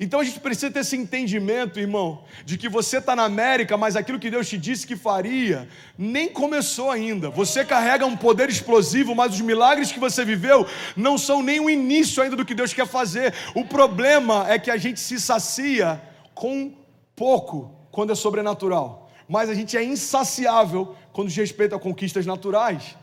[0.04, 3.96] Então a gente precisa ter esse entendimento, irmão, de que você está na América, mas
[3.96, 7.30] aquilo que Deus te disse que faria nem começou ainda.
[7.30, 11.70] Você carrega um poder explosivo, mas os milagres que você viveu não são nem o
[11.70, 13.34] início ainda do que Deus quer fazer.
[13.56, 16.02] O problema é que a gente se sacia
[16.36, 16.74] com
[17.16, 22.98] pouco quando é sobrenatural, mas a gente é insaciável quando diz respeito a conquistas naturais.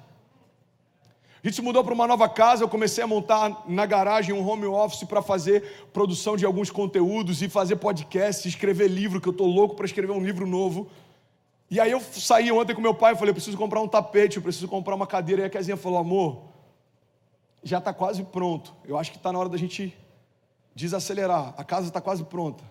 [1.43, 4.47] A gente se mudou para uma nova casa, eu comecei a montar na garagem um
[4.47, 9.33] home office para fazer produção de alguns conteúdos e fazer podcast, escrever livro, que eu
[9.33, 10.89] estou louco para escrever um livro novo.
[11.71, 14.37] E aí eu saí ontem com meu pai e falei, eu preciso comprar um tapete,
[14.37, 15.43] eu preciso comprar uma cadeira.
[15.43, 16.43] E a Kezinha falou, amor,
[17.63, 18.75] já está quase pronto.
[18.85, 19.97] Eu acho que está na hora da gente
[20.75, 21.55] desacelerar.
[21.57, 22.63] A casa está quase pronta.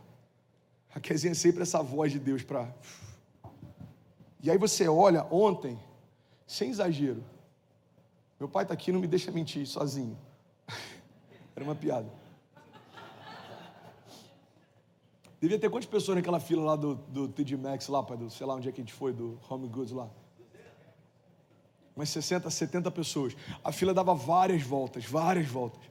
[0.93, 2.67] A Kezinha é sempre essa voz de Deus para...
[4.43, 5.79] E aí você olha, ontem,
[6.45, 7.23] sem exagero,
[8.39, 10.17] meu pai está aqui, não me deixa mentir sozinho.
[11.55, 12.09] Era uma piada.
[15.41, 18.45] Devia ter quantas pessoas naquela fila lá do, do TD Maxx, lá, pai, do, sei
[18.45, 20.09] lá onde é que a gente foi, do Home Goods lá.
[21.95, 23.35] Umas 60, 70 pessoas.
[23.63, 25.81] A fila dava várias voltas, várias voltas.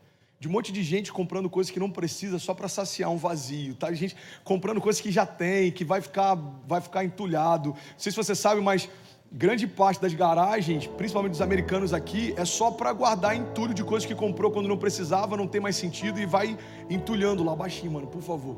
[0.40, 3.74] De um monte de gente comprando coisas que não precisa só para saciar um vazio,
[3.74, 3.92] tá?
[3.92, 6.34] Gente comprando coisas que já tem, que vai ficar,
[6.66, 7.70] vai ficar entulhado.
[7.70, 8.88] Não sei se você sabe, mas
[9.31, 14.07] grande parte das garagens, principalmente dos americanos aqui, é só para guardar entulho de coisas
[14.07, 16.57] que comprou quando não precisava, não tem mais sentido e vai
[16.89, 18.57] entulhando lá baixinho, mano, por favor.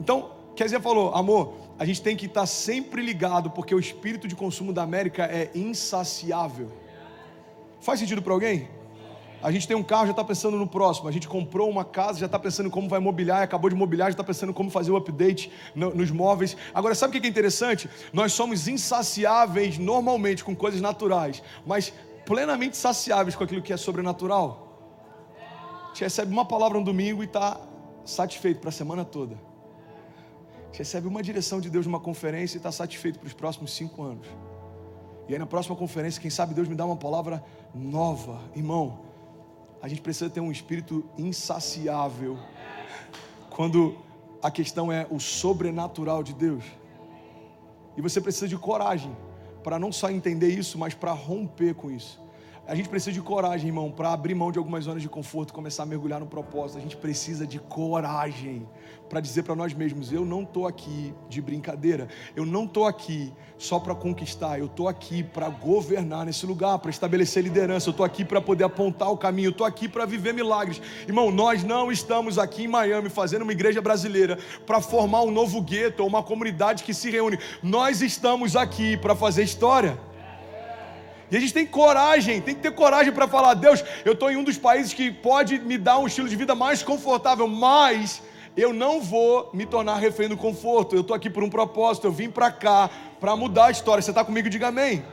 [0.00, 4.26] Então, Kézia falou, amor, a gente tem que estar tá sempre ligado, porque o espírito
[4.26, 6.68] de consumo da América é insaciável.
[7.80, 8.68] Faz sentido para alguém?
[9.40, 11.08] A gente tem um carro, já está pensando no próximo.
[11.08, 14.14] A gente comprou uma casa, já está pensando como vai mobiliar, acabou de mobiliar, já
[14.14, 16.56] está pensando como fazer o update no, nos móveis.
[16.74, 17.88] Agora, sabe o que é interessante?
[18.12, 21.92] Nós somos insaciáveis normalmente com coisas naturais, mas
[22.26, 24.66] plenamente saciáveis com aquilo que é sobrenatural.
[25.88, 27.60] Gente recebe uma palavra no domingo e está
[28.04, 29.36] satisfeito para a semana toda.
[30.66, 34.02] Gente recebe uma direção de Deus numa conferência e está satisfeito para os próximos cinco
[34.02, 34.26] anos.
[35.28, 39.07] E aí na próxima conferência, quem sabe Deus me dá uma palavra nova, irmão
[39.80, 42.38] a gente precisa ter um espírito insaciável
[43.50, 43.96] quando
[44.42, 46.64] a questão é o sobrenatural de Deus.
[47.96, 49.16] E você precisa de coragem
[49.62, 52.20] para não só entender isso, mas para romper com isso.
[52.68, 55.84] A gente precisa de coragem, irmão, para abrir mão de algumas zonas de conforto, começar
[55.84, 56.76] a mergulhar no propósito.
[56.76, 58.68] A gente precisa de coragem
[59.08, 63.32] para dizer para nós mesmos: eu não estou aqui de brincadeira, eu não estou aqui
[63.56, 68.04] só para conquistar, eu estou aqui para governar nesse lugar, para estabelecer liderança, eu estou
[68.04, 70.78] aqui para poder apontar o caminho, eu estou aqui para viver milagres.
[71.06, 75.62] Irmão, nós não estamos aqui em Miami fazendo uma igreja brasileira para formar um novo
[75.62, 79.98] gueto ou uma comunidade que se reúne, nós estamos aqui para fazer história.
[81.30, 84.36] E a gente tem coragem, tem que ter coragem para falar: Deus, eu estou em
[84.36, 88.22] um dos países que pode me dar um estilo de vida mais confortável, mas
[88.56, 90.96] eu não vou me tornar refém do conforto.
[90.96, 94.00] Eu estou aqui por um propósito, eu vim para cá para mudar a história.
[94.00, 94.48] Você está comigo?
[94.48, 95.04] Diga amém.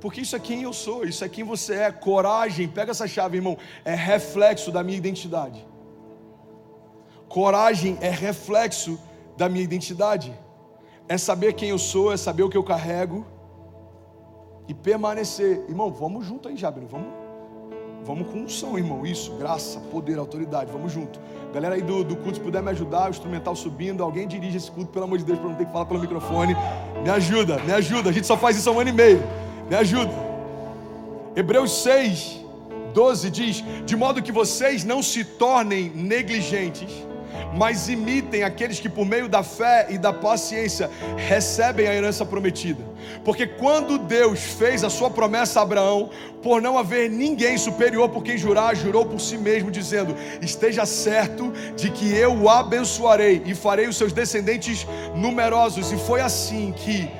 [0.00, 1.92] Porque isso é quem eu sou, isso é quem você é.
[1.92, 5.64] Coragem, pega essa chave, irmão, é reflexo da minha identidade.
[7.28, 8.98] Coragem é reflexo
[9.36, 10.34] da minha identidade.
[11.08, 13.24] É saber quem eu sou, é saber o que eu carrego
[14.68, 15.64] e permanecer.
[15.68, 16.86] Irmão, vamos junto aí, Jabino.
[16.86, 17.08] Vamos,
[18.04, 19.06] vamos com unção, irmão.
[19.06, 20.70] Isso, graça, poder, autoridade.
[20.70, 21.20] Vamos junto.
[21.52, 24.70] Galera aí do, do culto, se puder me ajudar, o instrumental subindo, alguém dirige esse
[24.70, 26.56] culto, pelo amor de Deus, para não ter que falar pelo microfone.
[27.02, 28.10] Me ajuda, me ajuda.
[28.10, 29.22] A gente só faz isso há um ano e meio.
[29.68, 30.12] Me ajuda.
[31.34, 32.44] Hebreus 6,
[32.92, 37.05] 12 diz: De modo que vocês não se tornem negligentes
[37.56, 42.84] mas imitem aqueles que, por meio da fé e da paciência, recebem a herança prometida.
[43.24, 46.10] Porque quando Deus fez a sua promessa a Abraão,
[46.42, 51.52] por não haver ninguém superior por quem jurar, jurou por si mesmo, dizendo: Esteja certo
[51.76, 55.92] de que eu o abençoarei e farei os seus descendentes numerosos.
[55.92, 57.10] E foi assim que,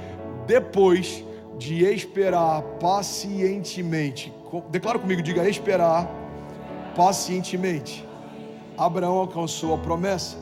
[0.47, 1.25] depois
[1.59, 4.33] de esperar pacientemente,
[4.71, 6.09] declara comigo, diga: esperar
[6.95, 8.05] pacientemente
[8.77, 10.37] Abraão alcançou a promessa.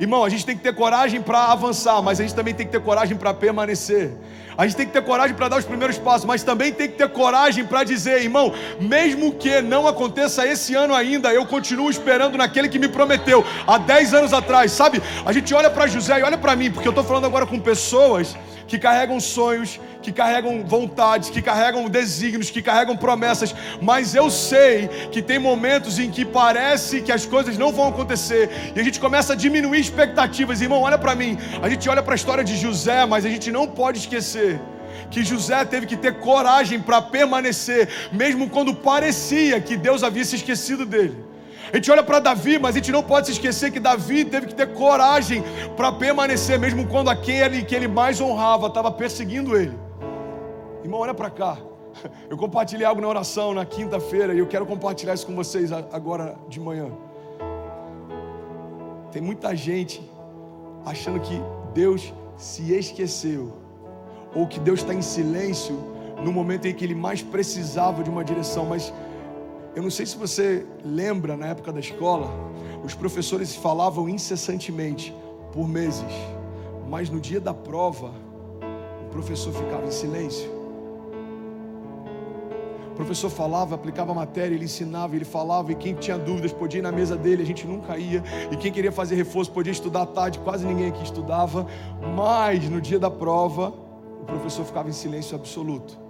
[0.00, 2.72] Irmão, a gente tem que ter coragem para avançar, mas a gente também tem que
[2.72, 4.12] ter coragem para permanecer.
[4.56, 6.96] A gente tem que ter coragem para dar os primeiros passos, mas também tem que
[6.96, 12.36] ter coragem para dizer, irmão, mesmo que não aconteça esse ano ainda, eu continuo esperando
[12.36, 15.02] naquele que me prometeu há 10 anos atrás, sabe?
[15.24, 17.58] A gente olha para José e olha para mim, porque eu estou falando agora com
[17.58, 18.36] pessoas
[18.72, 24.88] que carregam sonhos, que carregam vontades, que carregam desígnios, que carregam promessas, mas eu sei
[25.10, 28.98] que tem momentos em que parece que as coisas não vão acontecer e a gente
[28.98, 30.62] começa a diminuir expectativas.
[30.62, 33.52] Irmão, olha para mim, a gente olha para a história de José, mas a gente
[33.52, 34.58] não pode esquecer
[35.10, 40.36] que José teve que ter coragem para permanecer, mesmo quando parecia que Deus havia se
[40.36, 41.31] esquecido dele.
[41.70, 44.46] A gente olha para Davi, mas a gente não pode se esquecer que Davi teve
[44.48, 45.42] que ter coragem
[45.76, 49.78] para permanecer, mesmo quando aquele que ele mais honrava estava perseguindo ele.
[50.82, 51.58] Irmão, olha para cá.
[52.28, 56.36] Eu compartilhei algo na oração na quinta-feira e eu quero compartilhar isso com vocês agora
[56.48, 56.90] de manhã.
[59.10, 60.02] Tem muita gente
[60.86, 61.40] achando que
[61.74, 63.52] Deus se esqueceu,
[64.34, 65.78] ou que Deus está em silêncio
[66.24, 68.64] no momento em que ele mais precisava de uma direção.
[68.64, 68.92] Mas
[69.74, 72.30] eu não sei se você lembra, na época da escola,
[72.84, 75.14] os professores falavam incessantemente,
[75.52, 76.04] por meses,
[76.88, 78.12] mas no dia da prova,
[79.06, 80.50] o professor ficava em silêncio.
[82.90, 86.80] O professor falava, aplicava a matéria, ele ensinava, ele falava, e quem tinha dúvidas podia
[86.80, 88.22] ir na mesa dele, a gente nunca ia.
[88.50, 91.66] E quem queria fazer reforço podia estudar à tarde, quase ninguém aqui estudava.
[92.14, 93.72] Mas no dia da prova,
[94.20, 96.01] o professor ficava em silêncio absoluto.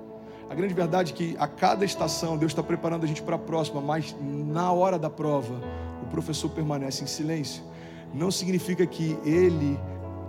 [0.52, 3.38] A grande verdade é que a cada estação Deus está preparando a gente para a
[3.38, 5.54] próxima, mas na hora da prova,
[6.02, 7.62] o professor permanece em silêncio.
[8.12, 9.80] Não significa que ele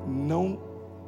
[0.07, 0.57] não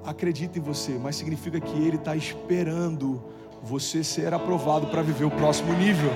[0.04, 3.24] acredita em você, mas significa que ele está esperando
[3.64, 6.10] você ser aprovado para viver o próximo nível.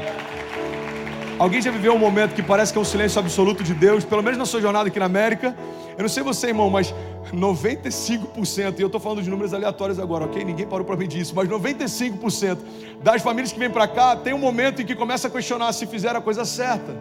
[1.40, 4.22] Alguém já viveu um momento que parece que é um silêncio absoluto de Deus, pelo
[4.22, 5.56] menos na sua jornada aqui na América?
[5.98, 6.94] Eu não sei você, irmão, mas
[7.34, 10.44] 95%, e eu estou falando de números aleatórios agora, ok?
[10.44, 12.58] Ninguém parou para medir isso, mas 95%
[13.02, 15.88] das famílias que vêm para cá tem um momento em que começa a questionar se
[15.88, 16.94] fizeram a coisa certa.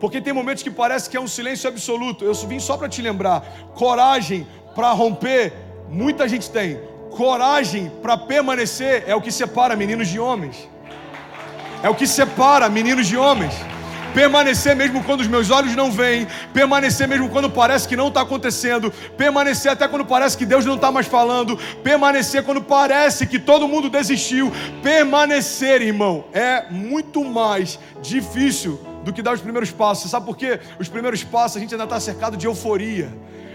[0.00, 2.24] Porque tem momentos que parece que é um silêncio absoluto.
[2.24, 5.52] Eu vim só para te lembrar: coragem para romper,
[5.90, 6.80] muita gente tem.
[7.10, 10.66] Coragem para permanecer é o que separa meninos de homens.
[11.82, 13.54] É o que separa meninos de homens.
[14.12, 18.22] Permanecer mesmo quando os meus olhos não veem, permanecer mesmo quando parece que não está
[18.22, 23.38] acontecendo, permanecer até quando parece que Deus não está mais falando, permanecer quando parece que
[23.38, 24.52] todo mundo desistiu.
[24.82, 30.10] Permanecer, irmão, é muito mais difícil do que dar os primeiros passos.
[30.10, 30.58] Sabe por quê?
[30.78, 33.10] Os primeiros passos a gente ainda está cercado de euforia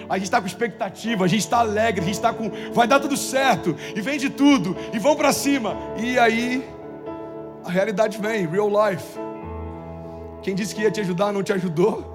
[0.08, 2.52] a gente está com expectativa, a gente está alegre, a gente está com.
[2.74, 5.76] Vai dar tudo certo, e vem de tudo, e vão para cima.
[5.98, 6.64] E aí,
[7.66, 9.18] a realidade vem, real life.
[10.44, 12.14] Quem disse que ia te ajudar não te ajudou.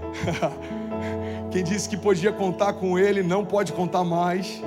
[1.51, 4.63] Quem disse que podia contar com ele não pode contar mais.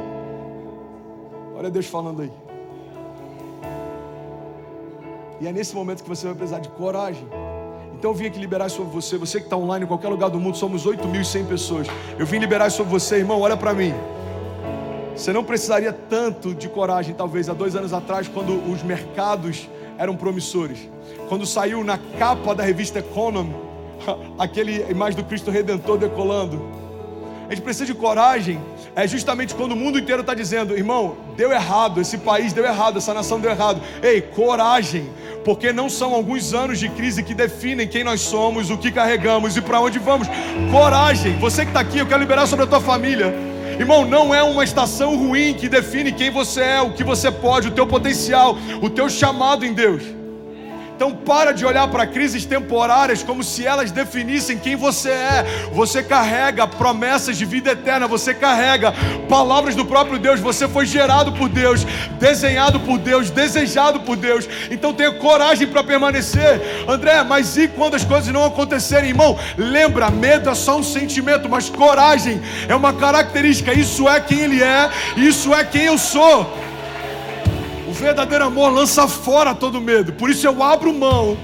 [1.56, 2.32] Olha Deus falando aí.
[5.40, 7.26] E é nesse momento que você vai precisar de coragem.
[7.94, 10.38] Então eu vim aqui liberar sobre você, você que está online em qualquer lugar do
[10.38, 11.88] mundo, somos 8.100 pessoas.
[12.20, 13.94] Eu vim liberar sobre você, irmão, olha para mim.
[15.16, 20.16] Você não precisaria tanto de coragem, talvez, há dois anos atrás, quando os mercados eram
[20.16, 20.90] promissores.
[21.30, 23.56] Quando saiu na capa da revista Economy,
[24.38, 26.84] aquele imagem do Cristo Redentor decolando.
[27.48, 28.60] A gente precisa de coragem,
[28.96, 32.98] é justamente quando o mundo inteiro está dizendo, irmão, deu errado, esse país deu errado,
[32.98, 33.82] essa nação deu errado.
[34.02, 35.10] Ei, coragem,
[35.44, 39.58] porque não são alguns anos de crise que definem quem nós somos, o que carregamos
[39.58, 40.28] e para onde vamos.
[40.72, 43.53] Coragem, você que está aqui, eu quero liberar sobre a tua família.
[43.80, 47.68] Irmão, não é uma estação ruim que define quem você é, o que você pode,
[47.68, 50.23] o teu potencial, o teu chamado em Deus.
[51.04, 55.46] Então para de olhar para crises temporárias como se elas definissem quem você é.
[55.74, 58.94] Você carrega promessas de vida eterna, você carrega
[59.28, 61.84] palavras do próprio Deus, você foi gerado por Deus,
[62.18, 64.48] desenhado por Deus, desejado por Deus.
[64.72, 66.62] Então tenha coragem para permanecer.
[66.88, 69.38] André, mas e quando as coisas não acontecerem, irmão?
[69.58, 73.74] Lembra, medo é só um sentimento, mas coragem é uma característica.
[73.74, 76.73] Isso é quem ele é, isso é quem eu sou.
[78.04, 80.12] Verdadeiro amor lança fora todo medo.
[80.12, 81.38] Por isso eu abro mão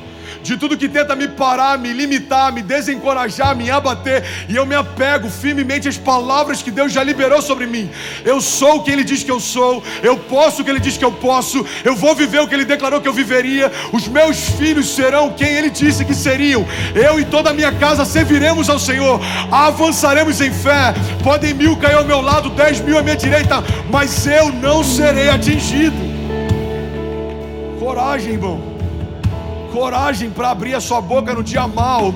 [0.43, 4.75] de tudo que tenta me parar, me limitar, me desencorajar, me abater, e eu me
[4.75, 7.89] apego firmemente às palavras que Deus já liberou sobre mim.
[8.25, 10.97] Eu sou o que Ele diz que eu sou, eu posso o que Ele diz
[10.97, 14.49] que eu posso, eu vou viver o que Ele declarou que eu viveria, os meus
[14.49, 18.79] filhos serão quem Ele disse que seriam, eu e toda a minha casa serviremos ao
[18.79, 20.93] Senhor, avançaremos em fé.
[21.23, 25.29] Podem mil cair ao meu lado, dez mil à minha direita, mas eu não serei
[25.29, 26.08] atingido.
[27.89, 28.61] Coragem, irmão.
[29.73, 32.13] Coragem para abrir a sua boca no dia mal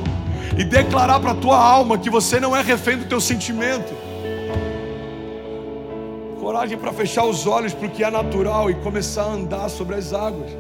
[0.56, 3.92] e declarar para a tua alma que você não é refém do teu sentimento.
[6.40, 9.96] Coragem para fechar os olhos para o que é natural e começar a andar sobre
[9.96, 10.52] as águas.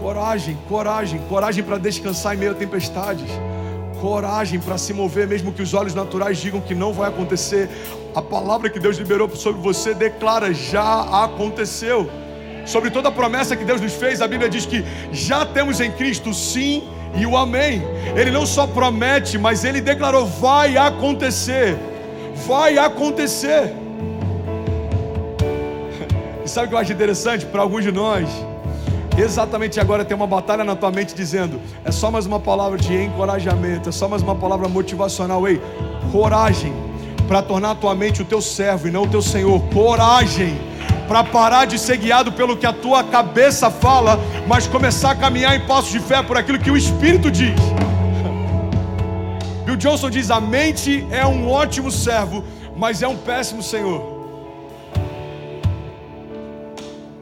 [0.00, 3.30] Coragem, coragem, coragem para descansar em meio a tempestades.
[4.00, 7.68] Coragem para se mover, mesmo que os olhos naturais digam que não vai acontecer.
[8.14, 12.23] A palavra que Deus liberou sobre você declara: já aconteceu
[12.64, 15.90] sobre toda a promessa que Deus nos fez, a Bíblia diz que já temos em
[15.90, 16.82] Cristo sim
[17.16, 17.82] e o amém.
[18.16, 21.76] Ele não só promete, mas ele declarou: vai acontecer.
[22.46, 23.72] Vai acontecer.
[26.44, 28.28] E sabe o que eu acho interessante para alguns de nós?
[29.16, 32.94] Exatamente agora tem uma batalha na tua mente dizendo: é só mais uma palavra de
[32.94, 35.46] encorajamento, é só mais uma palavra motivacional.
[35.46, 35.60] Ei,
[36.10, 36.72] coragem
[37.28, 39.60] para tornar a tua mente o teu servo e não o teu senhor.
[39.72, 40.58] Coragem
[41.08, 45.54] para parar de ser guiado pelo que a tua cabeça fala, mas começar a caminhar
[45.54, 47.54] em passos de fé por aquilo que o Espírito diz.
[49.64, 52.44] Bill Johnson diz: a mente é um ótimo servo,
[52.76, 54.14] mas é um péssimo senhor.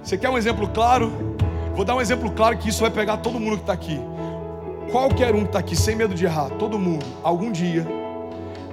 [0.03, 1.37] Você quer um exemplo claro?
[1.74, 3.99] Vou dar um exemplo claro que isso vai pegar todo mundo que está aqui.
[4.91, 7.87] Qualquer um que está aqui sem medo de errar, todo mundo, algum dia,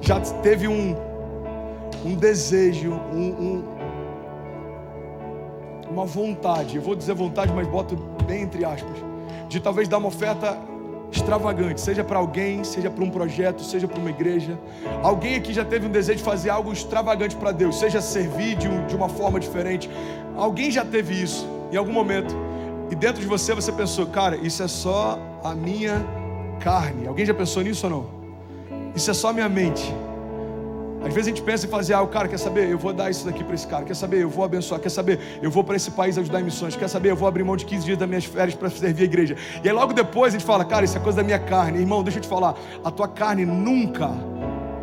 [0.01, 0.95] já teve um,
[2.03, 3.63] um desejo, um, um,
[5.89, 8.97] uma vontade, eu vou dizer vontade, mas boto bem entre aspas,
[9.47, 10.57] de talvez dar uma oferta
[11.11, 14.59] extravagante, seja para alguém, seja para um projeto, seja para uma igreja.
[15.01, 18.67] Alguém aqui já teve um desejo de fazer algo extravagante para Deus, seja servir de,
[18.67, 19.89] um, de uma forma diferente.
[20.35, 22.35] Alguém já teve isso em algum momento.
[22.91, 26.05] E dentro de você você pensou, cara, isso é só a minha
[26.59, 27.07] carne.
[27.07, 28.19] Alguém já pensou nisso ou não?
[28.95, 29.93] Isso é só a minha mente.
[31.01, 32.69] Às vezes a gente pensa em fazer algo, cara, quer saber?
[32.69, 34.21] Eu vou dar isso daqui para esse cara, quer saber?
[34.21, 35.19] Eu vou abençoar, quer saber?
[35.41, 37.11] Eu vou para esse país ajudar em missões, quer saber?
[37.11, 39.35] Eu vou abrir mão de 15 dias das minhas férias para servir a igreja.
[39.63, 41.79] E aí logo depois a gente fala, cara, isso é coisa da minha carne.
[41.79, 44.11] Irmão, deixa eu te falar, a tua carne nunca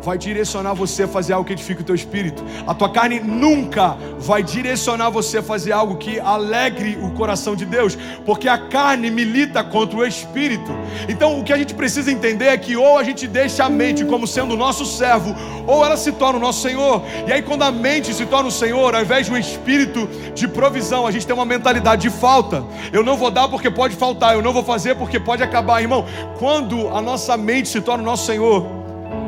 [0.07, 2.41] vai direcionar você a fazer algo que edifique o teu espírito.
[2.65, 7.65] A tua carne nunca vai direcionar você a fazer algo que alegre o coração de
[7.65, 10.71] Deus, porque a carne milita contra o espírito.
[11.09, 14.05] Então, o que a gente precisa entender é que ou a gente deixa a mente
[14.05, 15.35] como sendo o nosso servo,
[15.67, 17.03] ou ela se torna o nosso Senhor.
[17.27, 20.47] E aí, quando a mente se torna o Senhor, ao invés de um espírito de
[20.47, 22.63] provisão, a gente tem uma mentalidade de falta.
[22.93, 26.05] Eu não vou dar porque pode faltar, eu não vou fazer porque pode acabar, irmão.
[26.39, 28.76] Quando a nossa mente se torna o nosso Senhor,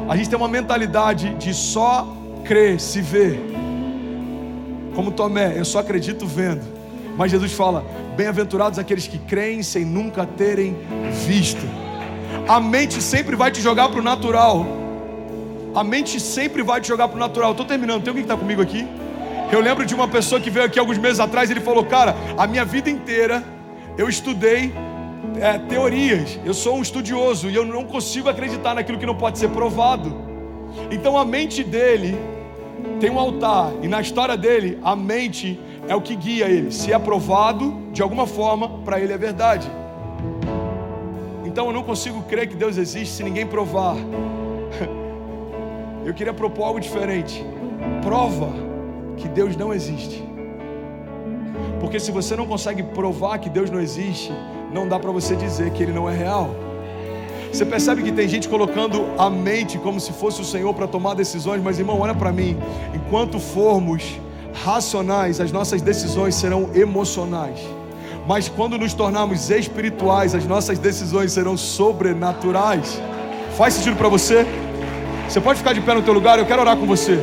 [0.10, 2.12] a gente tem uma mentalidade de só
[2.44, 3.40] crer, se ver.
[4.96, 6.64] Como Tomé, eu só acredito vendo.
[7.16, 7.86] Mas Jesus fala:
[8.18, 10.76] bem-aventurados aqueles que creem sem nunca terem
[11.28, 11.62] visto.
[12.48, 14.66] A mente sempre vai te jogar para o natural.
[15.76, 17.52] A mente sempre vai te jogar para o natural.
[17.52, 18.02] Estou terminando.
[18.02, 18.88] Tem alguém que está comigo aqui?
[19.52, 21.52] Eu lembro de uma pessoa que veio aqui alguns meses atrás.
[21.52, 23.44] Ele falou: Cara, a minha vida inteira
[23.96, 24.74] eu estudei
[25.40, 26.40] é, teorias.
[26.46, 30.14] Eu sou um estudioso e eu não consigo acreditar naquilo que não pode ser provado.
[30.92, 32.18] Então a mente dele
[33.00, 36.72] tem um altar e na história dele a mente é o que guia ele.
[36.72, 39.70] Se é provado de alguma forma, para ele é verdade.
[41.46, 43.96] Então eu não consigo crer que Deus existe se ninguém provar.
[46.06, 47.46] Eu queria propor algo diferente.
[48.02, 48.52] Prova
[49.18, 50.24] que Deus não existe.
[51.80, 54.32] Porque se você não consegue provar que Deus não existe,
[54.74, 56.56] não dá para você dizer que ele não é real.
[57.52, 61.16] Você percebe que tem gente colocando a mente como se fosse o Senhor para tomar
[61.16, 62.58] decisões, mas irmão, olha para mim.
[62.94, 64.04] Enquanto formos
[64.64, 67.60] racionais, as nossas decisões serão emocionais.
[68.28, 73.02] Mas quando nos tornarmos espirituais, as nossas decisões serão sobrenaturais.
[73.58, 74.46] Faz sentido para você?
[75.28, 77.18] Você pode ficar de pé no teu lugar, eu quero orar com você.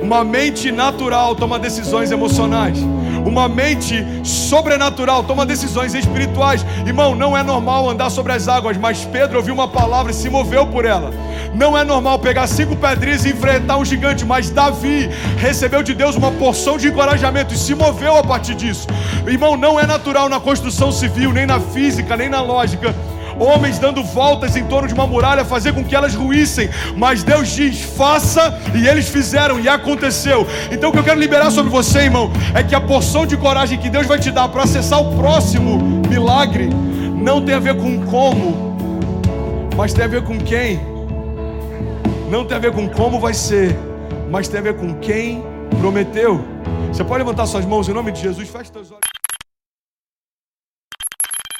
[0.00, 2.78] Uma mente natural toma decisões emocionais.
[3.24, 6.64] Uma mente sobrenatural toma decisões espirituais.
[6.86, 10.28] Irmão, não é normal andar sobre as águas, mas Pedro ouviu uma palavra e se
[10.28, 11.12] moveu por ela.
[11.54, 16.16] Não é normal pegar cinco pedrinhas e enfrentar um gigante, mas Davi recebeu de Deus
[16.16, 18.86] uma porção de encorajamento e se moveu a partir disso.
[19.26, 22.94] Irmão, não é natural na construção civil, nem na física, nem na lógica
[23.38, 26.68] homens dando voltas em torno de uma muralha, fazer com que elas ruíssem.
[26.96, 30.46] Mas Deus diz: faça, e eles fizeram, e aconteceu.
[30.70, 33.78] Então o que eu quero liberar sobre você, irmão, é que a porção de coragem
[33.78, 35.78] que Deus vai te dar para acessar o próximo
[36.08, 36.68] milagre
[37.14, 38.76] não tem a ver com como,
[39.76, 40.80] mas tem a ver com quem.
[42.30, 43.76] Não tem a ver com como vai ser,
[44.30, 45.42] mas tem a ver com quem
[45.80, 46.44] prometeu.
[46.88, 49.17] Você pode levantar suas mãos em nome de Jesus, feche seus olhos.